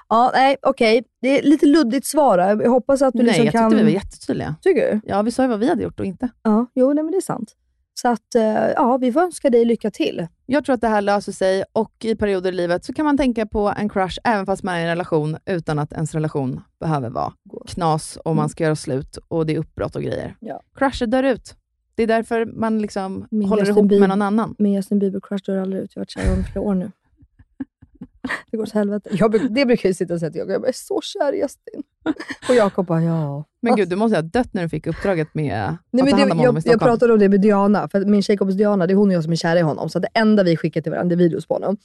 ja, 0.08 0.30
nej, 0.34 0.56
okej. 0.62 1.04
Det 1.22 1.38
är 1.38 1.42
lite 1.42 1.66
luddigt 1.66 2.06
svar. 2.06 2.38
Jag 2.38 2.70
hoppas 2.70 3.02
att 3.02 3.12
du 3.12 3.18
Nej, 3.18 3.26
liksom 3.26 3.44
jag 3.44 3.52
kan... 3.52 3.70
tyckte 3.70 3.84
vi 3.84 3.92
var 3.92 4.00
jättetydliga. 4.00 4.54
Tycker 4.62 4.92
du? 4.92 5.00
Ja, 5.04 5.22
vi 5.22 5.30
sa 5.30 5.42
ju 5.42 5.48
vad 5.48 5.60
vi 5.60 5.68
hade 5.68 5.82
gjort 5.82 6.00
och 6.00 6.06
inte. 6.06 6.28
Ja, 6.42 6.66
jo, 6.74 6.92
nej, 6.92 7.04
men 7.04 7.10
det 7.12 7.16
är 7.16 7.20
sant. 7.20 7.54
Så 7.94 8.08
att, 8.08 8.34
eh, 8.34 8.42
ja, 8.76 8.96
vi 8.96 9.12
får 9.12 9.20
önska 9.20 9.50
dig 9.50 9.64
lycka 9.64 9.90
till. 9.90 10.26
Jag 10.46 10.64
tror 10.64 10.74
att 10.74 10.80
det 10.80 10.88
här 10.88 11.02
löser 11.02 11.32
sig 11.32 11.64
och 11.72 11.92
i 12.04 12.14
perioder 12.16 12.52
i 12.52 12.54
livet 12.54 12.84
så 12.84 12.92
kan 12.92 13.04
man 13.04 13.16
tänka 13.16 13.46
på 13.46 13.74
en 13.76 13.88
crush 13.88 14.18
även 14.24 14.46
fast 14.46 14.62
man 14.62 14.74
är 14.74 14.78
i 14.78 14.82
en 14.82 14.88
relation 14.88 15.36
utan 15.46 15.78
att 15.78 15.92
ens 15.92 16.14
relation 16.14 16.60
behöver 16.80 17.10
vara 17.10 17.32
knas 17.66 18.16
och 18.24 18.36
man 18.36 18.48
ska 18.48 18.64
göra 18.64 18.76
slut 18.76 19.18
och 19.28 19.46
det 19.46 19.54
är 19.54 19.58
uppbrott 19.58 19.96
och 19.96 20.02
grejer. 20.02 20.24
Mm. 20.24 20.34
Ja. 20.40 20.60
Crusher 20.76 21.06
dör 21.06 21.22
ut. 21.22 21.54
Det 21.94 22.02
är 22.02 22.06
därför 22.06 22.46
man 22.46 22.78
liksom 22.78 23.26
Min 23.30 23.48
håller 23.48 23.62
Justin 23.62 23.78
ihop 23.78 23.90
Bieber- 23.90 24.00
med 24.00 24.08
någon 24.08 24.22
annan. 24.22 24.54
Min 24.58 24.72
Justin 24.72 25.00
Bieber-crush 25.02 25.44
dör 25.46 25.56
aldrig 25.56 25.82
ut. 25.82 25.90
Jag 25.96 26.00
har 26.00 26.04
varit 26.04 26.10
kär 26.10 26.22
i 26.24 26.28
honom 26.28 26.44
flera 26.44 26.60
år 26.60 26.74
nu. 26.74 26.90
Det 28.50 28.56
går 28.56 28.64
åt 28.64 28.72
helvete. 28.72 29.10
Jag, 29.12 29.54
det 29.54 29.66
brukar 29.66 29.88
jag 29.88 29.96
sitta 29.96 30.14
och 30.14 30.20
säga 30.20 30.30
till 30.30 30.38
Jakob. 30.38 30.52
Jag 30.52 30.68
är 30.68 30.72
så 30.72 31.00
kär 31.02 31.32
i 31.32 31.38
Justin. 31.38 31.82
Och 32.48 32.54
Jakob 32.54 32.86
bara, 32.86 33.02
ja. 33.02 33.44
Men 33.62 33.76
gud, 33.76 33.88
du 33.88 33.96
måste 33.96 34.16
ha 34.16 34.22
dött 34.22 34.48
när 34.54 34.62
du 34.62 34.68
fick 34.68 34.86
uppdraget 34.86 35.34
med 35.34 35.76
Nej, 35.90 36.02
att 36.02 36.10
ta 36.10 36.16
hand 36.16 36.32
om 36.32 36.38
honom 36.38 36.44
jag, 36.44 36.52
i 36.54 36.56
jag 36.56 36.62
Stockholm. 36.62 36.90
pratade 36.90 37.12
om 37.12 37.18
det 37.18 37.28
med 37.28 37.40
Diana, 37.40 37.88
för 37.88 38.04
min 38.04 38.22
tjejkompis 38.22 38.56
Diana, 38.56 38.86
det 38.86 38.92
är 38.92 38.96
hon 38.96 39.08
och 39.08 39.14
jag 39.14 39.22
som 39.22 39.32
är 39.32 39.36
kära 39.36 39.58
i 39.58 39.62
honom. 39.62 39.88
Så 39.88 39.98
det 39.98 40.08
enda 40.14 40.42
vi 40.42 40.56
skickar 40.56 40.80
till 40.80 40.92
varandra 40.92 41.12
är 41.14 41.16
videos 41.16 41.46
på 41.46 41.54
honom. 41.54 41.76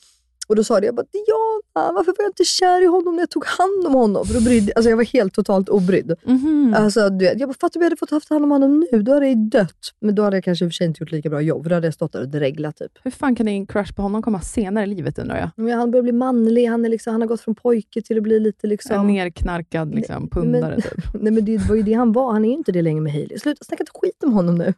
Och 0.48 0.56
då 0.56 0.64
sa 0.64 0.80
jag 0.80 0.96
bara, 0.96 1.06
Diana, 1.12 1.62
varför 1.96 2.12
var 2.18 2.24
jag 2.24 2.30
inte 2.30 2.44
kär 2.46 2.82
i 2.84 2.86
honom 2.86 3.16
när 3.16 3.22
jag 3.22 3.30
tog 3.30 3.46
hand 3.46 3.88
om 3.88 3.94
honom? 3.94 4.26
För 4.26 4.34
då 4.34 4.42
brydde, 4.42 4.74
alltså 4.76 4.90
jag 4.90 4.98
var 4.98 5.04
helt 5.04 5.34
totalt 5.34 5.70
obrydd. 5.70 6.14
Mhm. 6.24 6.74
Alltså, 6.78 7.10
du 7.10 7.26
vet, 7.26 7.40
jag 7.40 7.50
bara, 7.50 7.54
fattar 7.62 7.80
om 7.80 7.82
jag 7.82 7.86
hade 7.86 7.98
fått 7.98 8.12
haft 8.12 8.30
hand 8.30 8.44
om 8.44 8.52
honom 8.52 8.86
nu, 8.92 9.02
då 9.02 9.14
hade 9.14 9.28
jag 9.28 9.38
dött. 9.38 9.94
Men 10.02 10.16
då 10.16 10.24
hade 10.24 10.38
jag 10.38 10.44
kanske 10.44 10.66
i 10.66 10.68
och 10.68 10.72
för 10.72 10.76
sig 10.76 10.88
inte 10.88 11.04
gjort 11.04 11.12
lika 11.12 11.30
bra 11.30 11.42
jobb, 11.42 11.64
för 11.64 11.70
då 11.70 11.76
hade 11.76 11.88
jag 11.88 11.94
stått 11.94 12.14
där 12.14 12.22
och 12.22 12.28
dreglat 12.30 12.78
typ. 12.78 12.92
Hur 13.04 13.12
fan 13.12 13.36
kan 13.36 13.46
din 13.46 13.66
crush 13.68 13.94
på 13.96 14.02
honom 14.02 14.22
komma 14.22 14.42
senare 14.42 14.84
i 14.86 14.88
livet 14.88 15.20
undrar 15.20 15.38
jag? 15.38 15.50
Men 15.56 15.80
han 15.80 15.92
börjar 15.92 16.04
bli 16.04 16.12
manlig, 16.12 16.66
han, 16.68 16.86
är 16.86 16.90
liksom, 16.90 17.12
han 17.14 17.22
har 17.22 17.28
gått 17.28 17.42
från 17.42 17.56
pojke 17.56 18.02
till 18.02 18.18
att 18.18 18.24
bli 18.24 18.40
lite 18.40 18.68
liksom... 18.68 19.00
En 19.10 19.16
nerknarkad 19.16 19.96
liksom, 19.96 20.30
pundare 20.30 20.70
men- 20.72 20.82
typ. 20.82 21.14
Nej 21.22 21.32
men 21.34 21.46
det 21.46 21.58
var 21.58 21.76
ju 21.76 21.84
det 21.84 21.94
han 21.94 22.12
var, 22.12 22.32
han 22.34 22.46
är 22.46 22.50
ju 22.50 22.56
inte 22.56 22.72
det 22.72 22.82
längre 22.82 23.02
med 23.02 23.14
Hailey. 23.14 23.40
Sluta 23.40 23.66
snacka 23.66 23.82
inte 23.84 23.92
skit 23.96 24.24
om 24.24 24.34
honom 24.34 24.56
nu. 24.56 24.74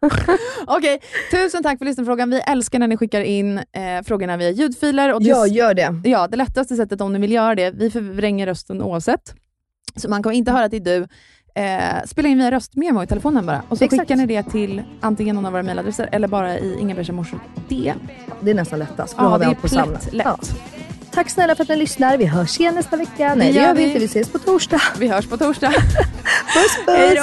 Okej, 0.66 1.00
tusen 1.30 1.62
tack 1.62 1.78
för 1.78 1.84
lyssnarfrågan. 1.84 2.30
Vi 2.30 2.40
älskar 2.40 2.78
när 2.78 2.86
ni 2.86 2.96
skickar 2.96 3.20
in 3.20 3.58
eh, 3.58 4.02
frågorna 4.04 4.36
via 4.36 4.50
ljudfiler. 4.50 5.14
Och 5.14 5.22
Ja, 5.22 5.46
gör 5.46 5.74
det. 5.74 6.00
Ja, 6.04 6.26
det 6.36 6.44
lättaste 6.44 6.76
sättet 6.76 7.00
om 7.00 7.12
ni 7.12 7.18
vill 7.18 7.32
göra 7.32 7.54
det, 7.54 7.70
vi 7.70 7.90
förvränger 7.90 8.46
rösten 8.46 8.82
oavsett. 8.82 9.34
Så 9.96 10.08
man 10.08 10.22
kommer 10.22 10.36
inte 10.36 10.52
höra 10.52 10.64
att 10.64 10.70
det 10.70 10.76
är 10.76 10.80
du. 10.80 11.06
Eh, 11.54 12.04
spela 12.06 12.28
in 12.28 12.38
via 12.38 12.50
röstmemo 12.50 13.02
i 13.02 13.06
telefonen 13.06 13.46
bara. 13.46 13.62
Och 13.68 13.78
så 13.78 13.84
Exakt. 13.84 14.02
skickar 14.02 14.16
ni 14.16 14.26
det 14.26 14.42
till 14.42 14.82
antingen 15.00 15.36
någon 15.36 15.46
av 15.46 15.52
våra 15.52 15.62
mejladresser 15.62 16.08
eller 16.12 16.28
bara 16.28 16.58
i 16.58 16.76
Inga 16.80 16.94
Beige 16.94 17.12
Morsor 17.12 17.40
DM. 17.68 17.98
Det 18.40 18.50
är 18.50 18.54
nästan 18.54 18.78
lättast, 18.78 19.16
då 19.16 19.24
Ja, 19.24 19.28
har 19.28 19.38
det 19.38 19.44
är 19.44 19.54
på 19.54 20.16
lätt. 20.16 20.56
Tack 21.10 21.30
snälla 21.30 21.54
för 21.54 21.62
att 21.62 21.68
ni 21.68 21.76
lyssnar. 21.76 22.16
Vi 22.16 22.24
hörs 22.24 22.60
igen 22.60 22.74
nästa 22.74 22.96
vecka. 22.96 23.34
Nej, 23.34 23.52
det 23.52 23.58
gör 23.60 23.74
vi 23.74 23.82
inte. 23.82 23.98
Vi 23.98 24.04
ses 24.04 24.28
på 24.28 24.38
torsdag. 24.38 24.80
Vi 24.98 25.08
hörs 25.08 25.26
på 25.26 25.36
torsdag. 25.36 25.70
Puss 26.54 26.76
puss! 26.86 26.96
Hej 26.96 27.14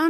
då! 0.00 0.09